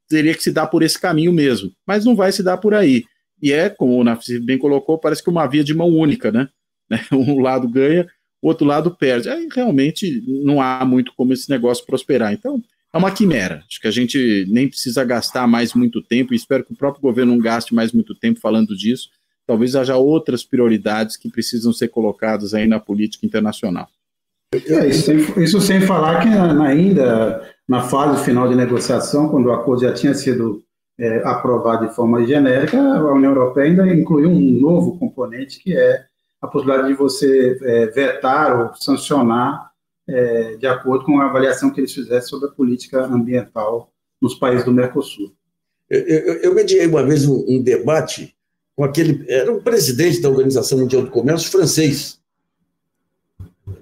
[0.08, 3.04] teria que se dar por esse caminho mesmo, mas não vai se dar por aí.
[3.42, 6.48] E é, como o Nafis bem colocou, parece que uma via de mão única, né?
[7.12, 8.06] Um lado ganha,
[8.40, 9.28] o outro lado perde.
[9.28, 12.32] Aí realmente não há muito como esse negócio prosperar.
[12.32, 13.64] Então, é uma quimera.
[13.68, 17.02] Acho que a gente nem precisa gastar mais muito tempo, e espero que o próprio
[17.02, 19.08] governo não gaste mais muito tempo falando disso.
[19.46, 23.88] Talvez haja outras prioridades que precisam ser colocadas aí na política internacional.
[24.54, 27.53] É, isso, sem, isso, sem, falar que ainda na
[27.88, 30.62] fase final de negociação, quando o acordo já tinha sido
[30.98, 36.04] é, aprovado de forma genérica, a União Europeia ainda incluiu um novo componente, que é
[36.40, 39.72] a possibilidade de você é, vetar ou sancionar
[40.06, 43.90] é, de acordo com a avaliação que eles fizessem sobre a política ambiental
[44.20, 45.32] nos países do Mercosul.
[45.88, 48.34] Eu, eu, eu mediei uma vez um, um, debate
[48.76, 49.24] com aquele.
[49.28, 52.20] Era um presidente da Organização Mundial do Comércio francês.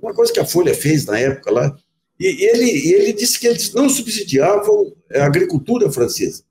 [0.00, 1.76] Uma coisa que a Folha fez na época lá.
[2.22, 6.44] E ele, ele disse que eles não subsidiavam a agricultura francesa.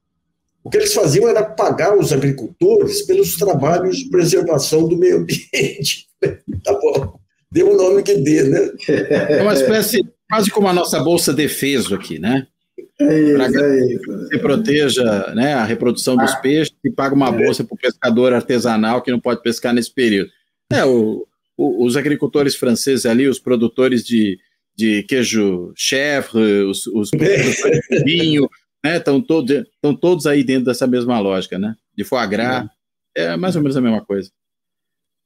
[0.63, 6.07] O que eles faziam era pagar os agricultores pelos trabalhos de preservação do meio ambiente.
[6.21, 7.17] tá bom,
[7.49, 8.69] dê o nome que dê, né?
[8.89, 12.45] É uma espécie, quase como a nossa Bolsa Defeso aqui, né?
[12.99, 14.05] É isso, é isso.
[14.05, 17.45] Você proteja né, a reprodução dos ah, peixes e paga uma é.
[17.45, 20.29] bolsa para o pescador artesanal que não pode pescar nesse período.
[20.71, 21.25] É, o,
[21.57, 24.37] o, os agricultores franceses ali, os produtores de,
[24.81, 28.49] de queijo chèvre, os, os de vinho,
[28.83, 29.63] Estão né, todos,
[29.99, 31.75] todos aí dentro dessa mesma lógica, né?
[31.95, 32.67] De foie gras,
[33.15, 34.31] é, é mais ou menos a mesma coisa.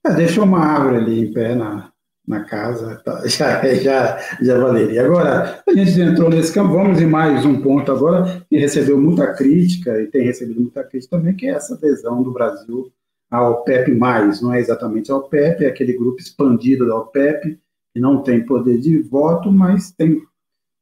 [0.06, 1.90] É, deixou uma árvore ali em pé na,
[2.28, 5.06] na casa, tá, já, já, já valeria.
[5.06, 9.34] Agora, a gente entrou nesse campo, vamos em mais um ponto agora, que recebeu muita
[9.34, 12.92] crítica, e tem recebido muita crítica também, que é essa adesão do Brasil
[13.32, 13.94] ao OPEP+,
[14.42, 17.58] não é exatamente ao OPEP, é aquele grupo expandido da OPEP,
[18.00, 20.22] não tem poder de voto, mas tem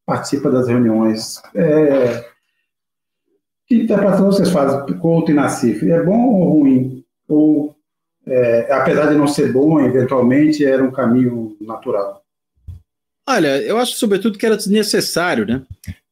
[0.06, 1.42] participa das reuniões.
[1.56, 2.26] É,
[3.68, 5.90] que interpretação vocês fazem, Couto e Nassif?
[5.90, 7.04] É bom ou ruim?
[7.28, 7.76] Ou,
[8.26, 12.22] é, apesar de não ser bom, eventualmente era um caminho natural?
[13.28, 15.62] Olha, eu acho sobretudo que era desnecessário, né?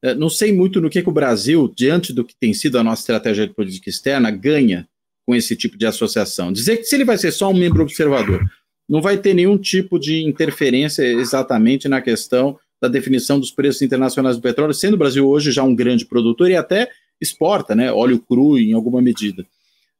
[0.02, 2.84] É, não sei muito no que, que o Brasil, diante do que tem sido a
[2.84, 4.88] nossa estratégia de política externa, ganha
[5.28, 6.52] com esse tipo de associação.
[6.52, 8.42] Dizer que se ele vai ser só um membro observador,
[8.88, 14.36] não vai ter nenhum tipo de interferência exatamente na questão da definição dos preços internacionais
[14.36, 16.90] do petróleo, sendo o Brasil hoje já um grande produtor e até
[17.22, 19.46] exporta, né, óleo cru em alguma medida.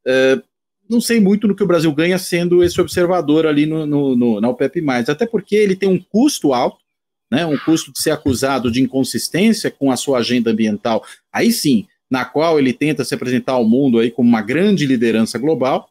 [0.06, 0.42] Uh,
[0.90, 4.42] não sei muito no que o Brasil ganha sendo esse observador ali no, no, no,
[4.42, 6.80] na OPEP+, até porque ele tem um custo alto,
[7.32, 11.88] né, um custo de ser acusado de inconsistência com a sua agenda ambiental, aí sim,
[12.10, 15.88] na qual ele tenta se apresentar ao mundo aí como uma grande liderança global,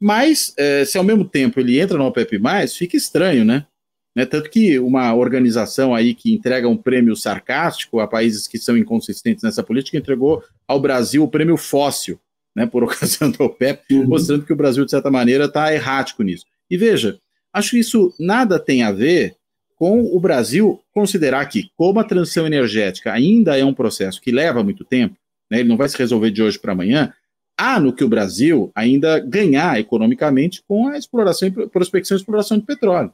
[0.00, 2.40] mas eh, se ao mesmo tempo ele entra na OPEP+,
[2.76, 3.66] fica estranho, né?
[4.14, 4.26] Né?
[4.26, 9.44] Tanto que uma organização aí que entrega um prêmio sarcástico a países que são inconsistentes
[9.44, 12.18] nessa política entregou ao Brasil o prêmio fóssil,
[12.54, 14.06] né, por ocasião do OPEP, uhum.
[14.06, 16.44] mostrando que o Brasil, de certa maneira, está errático nisso.
[16.68, 17.18] E veja,
[17.52, 19.36] acho que isso nada tem a ver
[19.76, 24.62] com o Brasil considerar que, como a transição energética ainda é um processo que leva
[24.62, 25.16] muito tempo,
[25.50, 27.12] né, ele não vai se resolver de hoje para amanhã,
[27.60, 32.64] há no que o Brasil ainda ganhar economicamente com a exploração, prospecção e exploração de
[32.64, 33.12] petróleo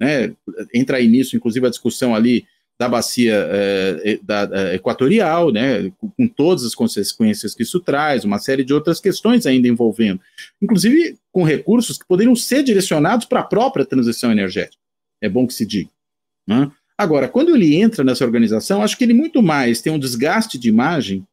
[0.00, 0.32] né?
[0.74, 2.46] Entra aí nisso, inclusive, a discussão ali
[2.78, 8.24] da bacia é, da, da, equatorial, né, com, com, todas as consequências que isso traz,
[8.24, 10.18] uma série de outras questões ainda envolvendo,
[10.62, 14.82] inclusive com recursos que poderiam ser direcionados para a própria transição energética.
[15.20, 15.90] É bom que se diga.
[16.48, 16.72] Né?
[16.96, 20.70] Agora, quando ele entra nessa organização, acho que ele muito mais tem um desgaste de
[20.70, 21.26] imagem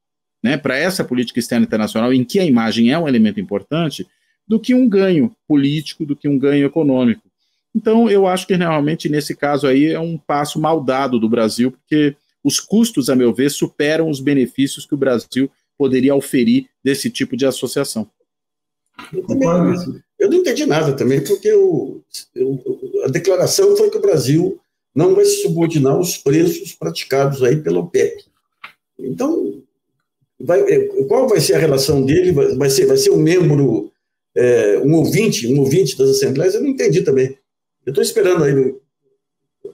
[0.47, 4.07] né, para essa política externa internacional, em que a imagem é um elemento importante,
[4.47, 7.23] do que um ganho político, do que um ganho econômico.
[7.75, 11.69] Então, eu acho que realmente nesse caso aí é um passo mal dado do Brasil,
[11.69, 17.09] porque os custos, a meu ver, superam os benefícios que o Brasil poderia oferir desse
[17.09, 18.09] tipo de associação.
[19.13, 19.49] Eu, também,
[20.17, 22.01] eu não entendi nada também, porque eu,
[23.03, 24.57] a declaração foi que o Brasil
[24.95, 28.23] não vai se subordinar aos preços praticados aí pela OPEP.
[28.97, 29.61] Então,
[30.39, 30.63] vai,
[31.07, 32.31] qual vai ser a relação dele?
[32.31, 33.91] Vai, ser, vai ser um membro,
[34.35, 36.55] é, um ouvinte, um ouvinte das assembleias?
[36.55, 37.37] Eu não entendi também.
[37.85, 38.75] Eu estou esperando aí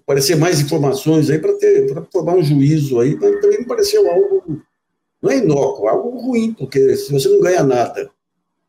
[0.01, 4.09] aparecer mais informações aí para ter para formar um juízo aí, mas também me pareceu
[4.09, 4.63] algo
[5.23, 8.11] não é inócuo, é algo ruim, porque se você não ganha nada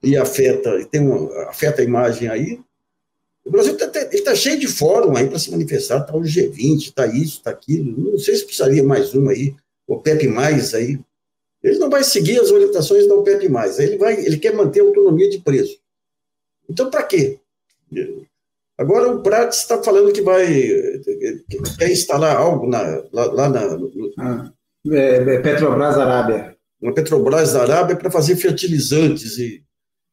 [0.01, 2.61] e afeta e tem uma, afeta a imagem aí,
[3.45, 7.07] o Brasil está tá cheio de fórum aí para se manifestar, está o G20, está
[7.09, 9.53] isso, está aquilo, não sei se precisaria mais uma aí,
[9.85, 11.01] o PEP mais aí.
[11.65, 14.85] Ele não vai seguir as orientações da OPEP mais, ele vai, ele quer manter a
[14.85, 15.79] autonomia de preço.
[16.69, 17.41] Então, para quê?
[18.77, 23.77] Agora o Prates está falando que vai que quer instalar algo na, lá, lá, na.
[23.77, 24.53] No, ah,
[24.91, 26.57] é, é Petrobras Arábia.
[26.83, 29.39] Uma Petrobras da Arábia para fazer fertilizantes.
[29.39, 29.63] E,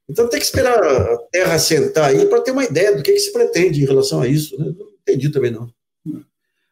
[0.08, 3.20] então tem que esperar a terra assentar aí para ter uma ideia do que, que,
[3.20, 4.58] se pretende em relação a isso.
[4.58, 4.74] Né?
[4.78, 5.68] Não entendi também não.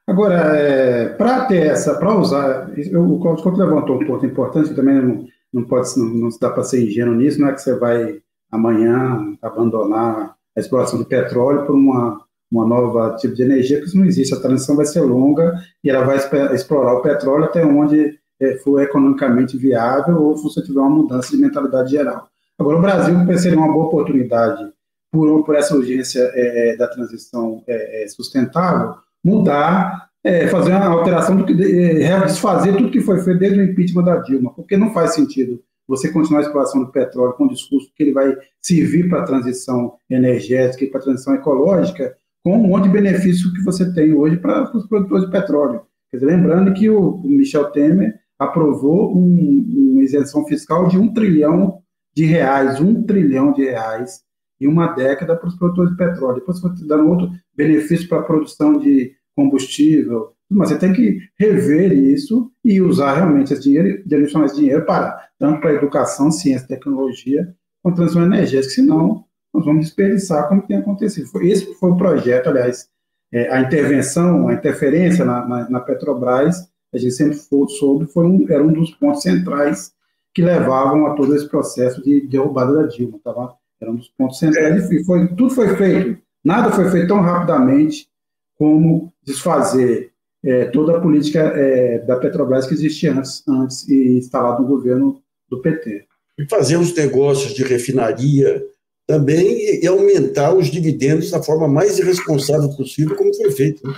[0.10, 5.26] Agora, é, para ter essa, para usar, o Cláudio levantou um ponto importante, também não,
[5.54, 8.20] não pode, não, não dá para ser ingênuo nisso, não é que você vai
[8.52, 14.00] amanhã abandonar a exploração de petróleo por uma, uma nova tipo de energia, porque isso
[14.00, 14.34] não existe.
[14.34, 15.54] A transição vai ser longa
[15.84, 16.18] e ela vai
[16.56, 21.30] explorar o petróleo até onde é, for economicamente viável ou se você tiver uma mudança
[21.30, 22.28] de mentalidade geral.
[22.58, 24.74] Agora, o Brasil seria uma boa oportunidade,
[25.12, 30.86] por, por essa urgência é, é da transição é, é, sustentável, mudar, é, fazer uma
[30.88, 34.94] alteração, do que, desfazer tudo que foi feito desde o impeachment da Dilma, porque não
[34.94, 39.10] faz sentido você continuar a exploração do petróleo com o discurso que ele vai servir
[39.10, 43.64] para a transição energética e para a transição ecológica, com um monte de benefício que
[43.64, 45.82] você tem hoje para os produtores de petróleo.
[46.14, 51.80] Dizer, lembrando que o, o Michel Temer aprovou um, uma isenção fiscal de um trilhão
[52.16, 54.22] de reais, um trilhão de reais
[54.60, 56.36] em uma década para os produtores de petróleo.
[56.36, 61.94] Depois você dando outro benefício para a produção de combustível, mas você tem que rever
[61.94, 67.56] isso e usar realmente esse dinheiro, direcionar esse dinheiro para tanto para educação, ciência, tecnologia,
[67.82, 71.28] quanto transição energética, senão nós vamos desperdiçar como tem acontecido.
[71.42, 72.90] Esse foi o projeto, aliás,
[73.32, 78.46] é, a intervenção, a interferência na, na, na Petrobras, a gente sempre soube, foi um,
[78.50, 79.94] era um dos pontos centrais
[80.34, 83.56] que levavam a todo esse processo de derrubada da Dilma, tava?
[83.82, 88.10] Era um dos pontos centrais e foi, tudo foi feito, nada foi feito tão rapidamente
[88.56, 90.12] como desfazer
[90.44, 95.22] é, toda a política é, da Petrobras que existia antes, antes e instalada no governo
[95.50, 96.06] do PT.
[96.38, 98.64] E fazer os negócios de refinaria
[99.06, 103.86] também e aumentar os dividendos da forma mais irresponsável possível, como foi feito.
[103.86, 103.96] Né?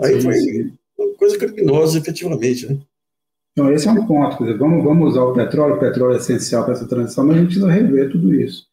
[0.00, 0.72] Aí sim, foi sim.
[0.98, 2.66] uma coisa criminosa, efetivamente.
[2.66, 2.78] Né?
[3.52, 4.42] Então, esse é um ponto.
[4.42, 7.38] Dizer, vamos, vamos usar o petróleo, o petróleo é essencial para essa transição, mas a
[7.40, 8.66] gente precisa rever tudo isso.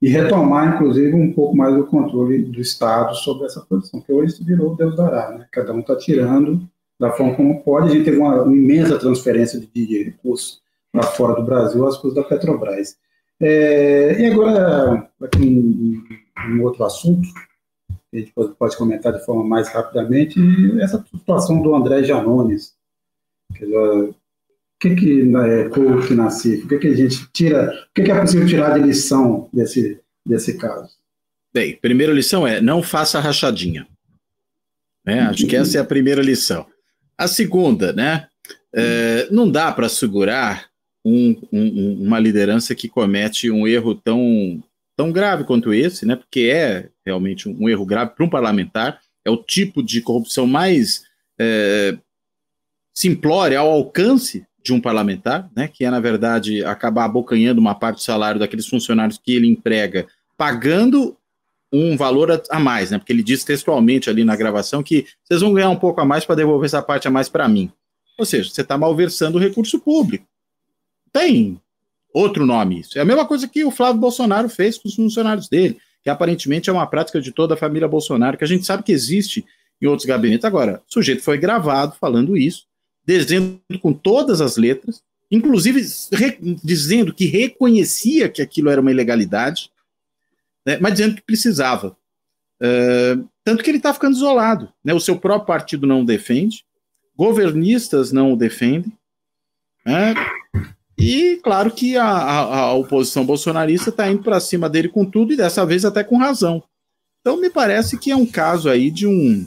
[0.00, 4.42] E retomar, inclusive, um pouco mais o controle do Estado sobre essa produção, que hoje
[4.42, 5.30] virou Deus dará.
[5.32, 5.46] Né?
[5.50, 6.66] Cada um está tirando
[6.98, 7.88] da forma como pode.
[7.88, 12.14] A gente teve uma, uma imensa transferência de recursos para fora do Brasil às coisas
[12.14, 12.96] da Petrobras.
[13.38, 16.02] É, e agora, aqui um,
[16.50, 17.26] um, outro assunto,
[18.10, 20.38] que a gente pode, pode, comentar de forma mais rapidamente,
[20.80, 22.74] essa situação do André Janones.
[23.62, 24.14] o
[24.80, 26.62] que que é coach nasce?
[26.64, 27.70] O que que a gente tira?
[27.90, 30.88] O que, que é possível tirar de lição desse, desse caso?
[31.52, 33.86] Bem, primeira lição é não faça rachadinha.
[35.04, 35.20] Né?
[35.20, 36.66] Acho que essa é a primeira lição.
[37.16, 38.26] A segunda, né?
[38.72, 40.70] É, não dá para segurar
[41.04, 44.62] um, um, uma liderança que comete um erro tão,
[44.96, 46.16] tão grave quanto esse, né?
[46.16, 51.04] Porque é realmente um erro grave para um parlamentar, é o tipo de corrupção mais
[51.38, 51.98] é,
[52.94, 55.68] simplória ao alcance de um parlamentar, né?
[55.68, 60.06] Que é, na verdade, acabar abocanhando uma parte do salário daqueles funcionários que ele emprega,
[60.36, 61.16] pagando
[61.72, 62.98] um valor a, a mais, né?
[62.98, 66.24] Porque ele diz textualmente ali na gravação que vocês vão ganhar um pouco a mais
[66.24, 67.70] para devolver essa parte a mais para mim.
[68.18, 70.26] Ou seja, você está malversando o recurso público.
[71.12, 71.60] Tem
[72.12, 72.98] outro nome isso.
[72.98, 76.68] É a mesma coisa que o Flávio Bolsonaro fez com os funcionários dele, que aparentemente
[76.68, 79.44] é uma prática de toda a família Bolsonaro, que a gente sabe que existe
[79.80, 80.44] em outros gabinetes.
[80.44, 82.66] Agora, o sujeito foi gravado falando isso,
[83.06, 85.84] dizendo com todas as letras, inclusive
[86.62, 89.70] dizendo que reconhecia que aquilo era uma ilegalidade,
[90.66, 91.96] né, mas dizendo que precisava.
[92.60, 94.72] Uh, tanto que ele está ficando isolado.
[94.84, 96.64] Né, o seu próprio partido não o defende,
[97.16, 98.92] governistas não o defendem.
[99.84, 100.14] Né,
[100.98, 105.32] e claro que a, a, a oposição bolsonarista está indo para cima dele com tudo
[105.32, 106.62] e dessa vez até com razão.
[107.20, 109.46] Então me parece que é um caso aí de um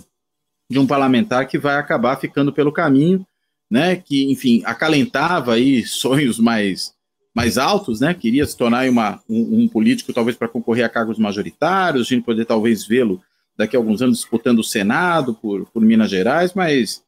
[0.70, 3.26] de um parlamentar que vai acabar ficando pelo caminho,
[3.74, 3.96] né?
[3.96, 6.94] Que enfim acalentava aí sonhos mais
[7.36, 8.14] mais altos, né?
[8.14, 12.24] Queria se tornar uma, um, um político talvez para concorrer a cargos majoritários, a gente
[12.24, 13.20] poder talvez vê-lo
[13.58, 17.02] daqui a alguns anos disputando o Senado por, por Minas Gerais, mas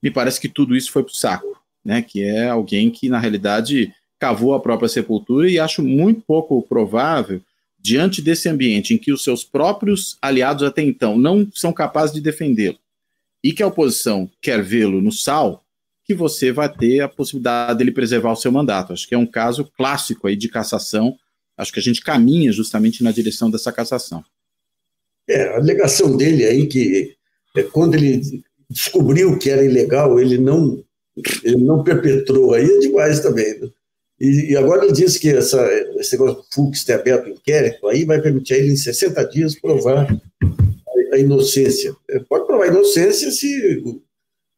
[0.00, 1.54] me parece que tudo isso foi para o saco
[1.84, 6.62] né, que é alguém que, na realidade, cavou a própria sepultura e acho muito pouco
[6.62, 7.42] provável,
[7.78, 12.22] diante desse ambiente em que os seus próprios aliados até então não são capazes de
[12.22, 12.78] defendê-lo
[13.42, 15.62] e que a oposição quer vê-lo no sal,
[16.04, 18.92] que você vai ter a possibilidade dele preservar o seu mandato.
[18.92, 21.16] Acho que é um caso clássico aí de cassação.
[21.56, 24.22] Acho que a gente caminha justamente na direção dessa cassação.
[25.28, 27.16] É, a alegação dele aí que
[27.56, 28.20] é, quando ele
[28.68, 30.84] descobriu que era ilegal, ele não
[31.44, 33.58] ele não perpetrou, aí é demais também.
[33.60, 33.68] Né?
[34.20, 35.64] E, e, agora ele diz que essa,
[35.96, 39.24] esse negócio do Fux ter aberto o inquérito, aí vai permitir a ele, em 60
[39.28, 41.94] dias, provar a, a inocência.
[42.10, 43.82] É, pode provar a inocência se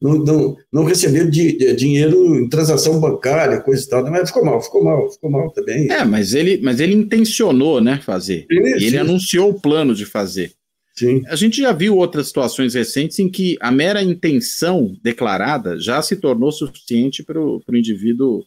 [0.07, 4.11] não, não, não receber de, de, dinheiro em transação bancária, coisa e tal, né?
[4.11, 5.91] mas ficou mal, ficou mal, ficou mal também.
[5.91, 8.47] É, mas ele, mas ele intencionou, né, fazer.
[8.51, 10.53] Sim, e ele anunciou o plano de fazer.
[10.95, 11.23] Sim.
[11.29, 16.17] A gente já viu outras situações recentes em que a mera intenção declarada já se
[16.17, 18.43] tornou suficiente para o indivíduo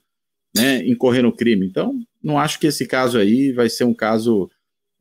[0.55, 1.65] né, incorrer no crime.
[1.65, 4.49] Então, não acho que esse caso aí vai ser um caso.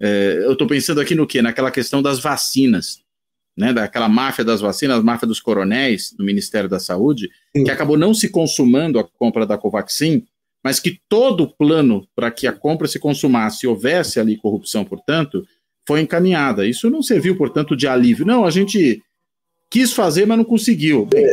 [0.01, 1.41] É, eu estou pensando aqui no quê?
[1.41, 3.01] Naquela questão das vacinas.
[3.59, 7.65] Né, daquela máfia das vacinas, máfia dos coronéis do Ministério da Saúde, Sim.
[7.65, 10.25] que acabou não se consumando a compra da Covaxin,
[10.63, 14.85] mas que todo o plano para que a compra se consumasse e houvesse ali corrupção,
[14.85, 15.45] portanto,
[15.87, 16.67] foi encaminhada.
[16.69, 18.25] Isso não serviu, portanto, de alívio.
[18.25, 19.03] Não, a gente
[19.69, 21.07] quis fazer, mas não conseguiu.
[21.07, 21.27] Bem,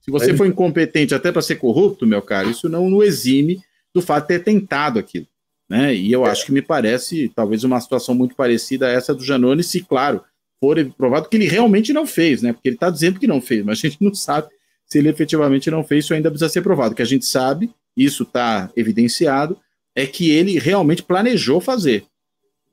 [0.00, 3.60] se você foi incompetente até para ser corrupto, meu caro, isso não o exime
[3.94, 5.26] do fato de ter tentado aquilo.
[5.68, 5.94] Né?
[5.94, 9.64] E eu acho que me parece talvez uma situação muito parecida a essa do Janone,
[9.64, 10.22] se, claro,
[10.60, 12.52] for provado que ele realmente não fez, né?
[12.52, 14.48] Porque ele está dizendo que não fez, mas a gente não sabe
[14.86, 16.92] se ele efetivamente não fez, isso ainda precisa ser provado.
[16.92, 19.58] O que a gente sabe, isso está evidenciado,
[19.94, 22.04] é que ele realmente planejou fazer.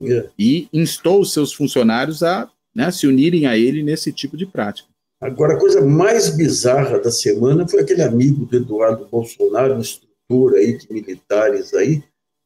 [0.02, 0.28] É.
[0.38, 4.88] E instou os seus funcionários a né, se unirem a ele nesse tipo de prática.
[5.20, 10.58] Agora, a coisa mais bizarra da semana foi aquele amigo do Eduardo Bolsonaro, uma estrutura
[10.58, 12.02] aí de militares aí,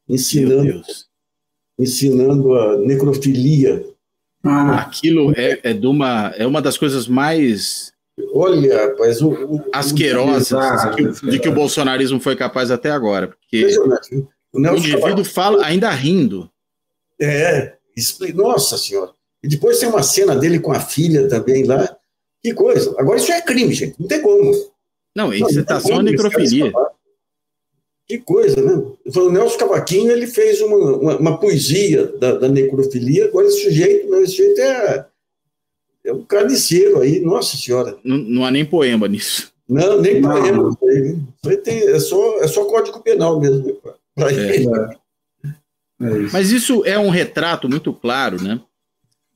[0.09, 0.83] ensinando,
[1.79, 3.85] ensinando a necrofilia.
[4.45, 4.81] Ah.
[4.81, 7.93] Aquilo é, é, uma, é uma das coisas mais
[8.33, 13.67] Olha, rapaz, o, o asquerosas que, de que o bolsonarismo foi capaz até agora, porque
[13.79, 16.51] o, o indivíduo fala ainda rindo.
[17.21, 17.75] É,
[18.35, 19.13] nossa senhora.
[19.43, 21.97] E depois tem uma cena dele com a filha também lá.
[22.43, 22.95] Que coisa.
[22.99, 23.97] Agora isso é crime, gente.
[23.99, 24.53] Não tem como.
[25.15, 26.73] Não, incitação à necrofilia.
[28.09, 28.83] Que coisa, né?
[29.15, 33.27] O Nelson Cavaquinho ele fez uma, uma, uma poesia da, da, necrofilia.
[33.27, 35.07] Agora esse sujeito, não, esse sujeito é,
[36.07, 37.99] é um carniceiro aí, nossa senhora.
[38.03, 39.53] Não, não há nem poema nisso.
[39.69, 40.31] Não, nem não.
[40.31, 40.71] poema.
[40.71, 43.79] Isso aí tem, é, só, é só código penal mesmo.
[44.17, 45.09] É.
[46.01, 48.61] É Mas isso é um retrato muito claro, né?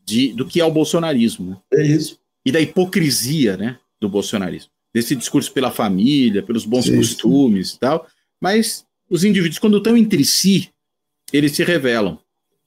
[0.04, 1.50] De, do que é o bolsonarismo.
[1.50, 1.56] Né?
[1.74, 2.18] É isso.
[2.44, 3.78] E da hipocrisia, né?
[4.00, 4.70] Do bolsonarismo.
[4.94, 6.96] Desse discurso pela família, pelos bons Sim.
[6.96, 8.06] costumes e tal.
[8.42, 10.68] Mas os indivíduos, quando estão entre si,
[11.32, 12.18] eles se revelam.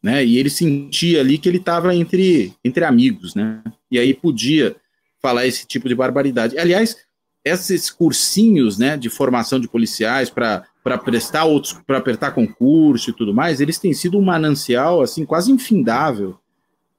[0.02, 0.24] Né?
[0.24, 3.62] E ele sentia ali que ele estava entre, entre amigos, né?
[3.92, 4.74] E aí podia
[5.22, 6.58] falar esse tipo de barbaridade.
[6.58, 6.96] Aliás,
[7.44, 13.14] esses cursinhos, né, de formação de policiais para para prestar outros, para apertar concurso e
[13.14, 16.38] tudo mais, eles têm sido um manancial assim quase infindável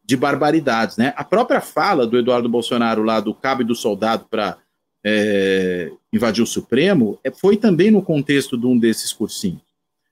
[0.05, 1.15] de barbaridades, né?
[1.17, 4.59] A própria fala do Eduardo Bolsonaro lá do cabo e do soldado para
[5.09, 9.63] é, invadir o Supremo é, foi também no contexto de um desses cursinhos.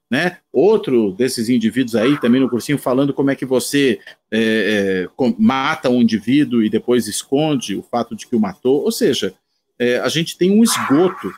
[0.09, 0.39] Né?
[0.53, 3.99] Outro desses indivíduos aí, também no cursinho, falando como é que você
[4.31, 8.85] é, é, mata um indivíduo e depois esconde o fato de que o matou.
[8.85, 9.35] Ou seja,
[9.77, 11.35] é, a gente tem um esgoto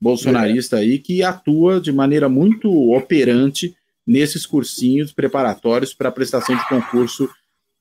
[0.00, 3.76] bolsonarista aí que atua de maneira muito operante
[4.06, 7.28] nesses cursinhos preparatórios para a prestação de concurso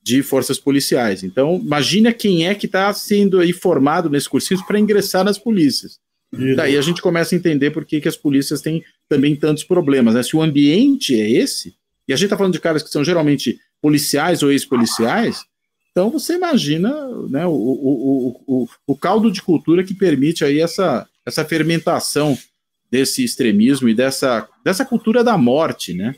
[0.04, 1.24] de forças policiais.
[1.24, 5.98] Então, imagina quem é que está sendo aí formado nesses cursinhos para ingressar nas polícias.
[6.34, 6.56] Isso.
[6.56, 10.16] Daí a gente começa a entender por que, que as polícias têm também tantos problemas.
[10.16, 10.24] Né?
[10.24, 11.74] Se o ambiente é esse,
[12.08, 15.46] e a gente está falando de caras que são geralmente policiais ou ex-policiais,
[15.92, 16.92] então você imagina
[17.30, 22.38] né, o, o, o, o, caldo de cultura que permite aí essa, essa fermentação
[22.92, 26.16] desse extremismo e dessa, dessa cultura da morte, né?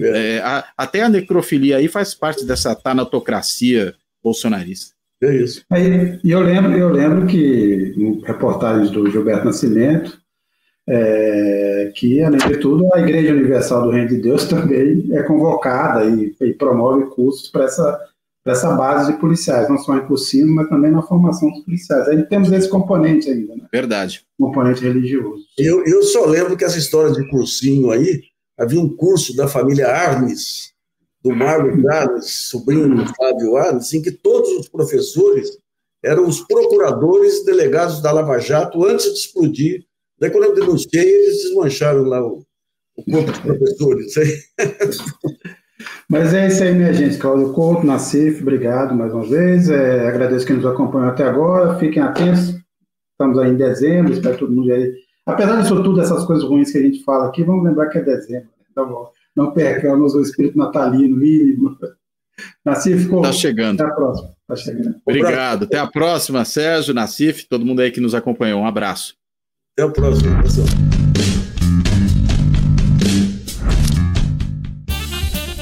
[0.00, 0.36] É.
[0.36, 4.94] É, a, até a necrofilia aí faz parte dessa tanatocracia bolsonarista.
[5.22, 5.64] É isso.
[5.70, 7.94] Aí, e eu lembro, eu lembro que
[8.24, 10.20] reportagens do Gilberto Nascimento,
[10.88, 16.04] é, que, além de tudo, a Igreja Universal do Reino de Deus também é convocada
[16.04, 18.06] e, e promove cursos para essa
[18.46, 22.06] dessa base de policiais, não só em cursinho, mas também na formação dos policiais.
[22.06, 23.64] Aí temos esse componente ainda, né?
[23.72, 24.24] Verdade.
[24.38, 25.42] Componente religioso.
[25.58, 28.22] Eu, eu só lembro que essa história de cursinho aí,
[28.58, 30.72] havia um curso da família Arnes,
[31.22, 35.58] do Marlon Arnes, sobrinho do Flávio Arnes, em que todos os professores
[36.04, 39.84] eram os procuradores delegados da Lava Jato antes de explodir.
[40.20, 42.44] Daí, quando eu denunciei, eles desmancharam lá o,
[42.96, 44.14] o corpo dos professores.
[46.08, 47.18] Mas é isso aí, minha gente.
[47.18, 49.68] Cláudio Couto, Nassif, obrigado mais uma vez.
[49.68, 51.78] É, agradeço quem nos acompanhou até agora.
[51.78, 52.54] Fiquem atentos.
[53.12, 54.94] Estamos aí em dezembro, espero todo mundo aí.
[55.26, 58.02] Apesar disso tudo, essas coisas ruins que a gente fala aqui, vamos lembrar que é
[58.02, 58.48] dezembro.
[58.70, 61.76] Então, não percamos o espírito natalino mínimo.
[62.64, 63.20] Nassif, ficou.
[63.20, 63.80] Está chegando.
[63.80, 64.30] Até a próxima.
[64.46, 64.94] Tá chegando.
[65.04, 65.64] Obrigado.
[65.64, 68.60] Até a próxima, Sérgio, Nassif, todo mundo aí que nos acompanhou.
[68.60, 69.16] Um abraço.
[69.72, 70.66] Até a próxima, pessoal.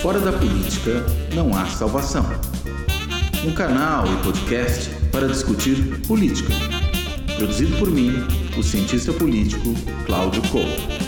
[0.02, 1.02] Fora da política
[1.34, 2.24] não há salvação.
[3.46, 6.52] Um canal e podcast para discutir política.
[7.38, 8.12] Produzido por mim,
[8.56, 9.74] o cientista político
[10.06, 11.03] Cláudio Couto.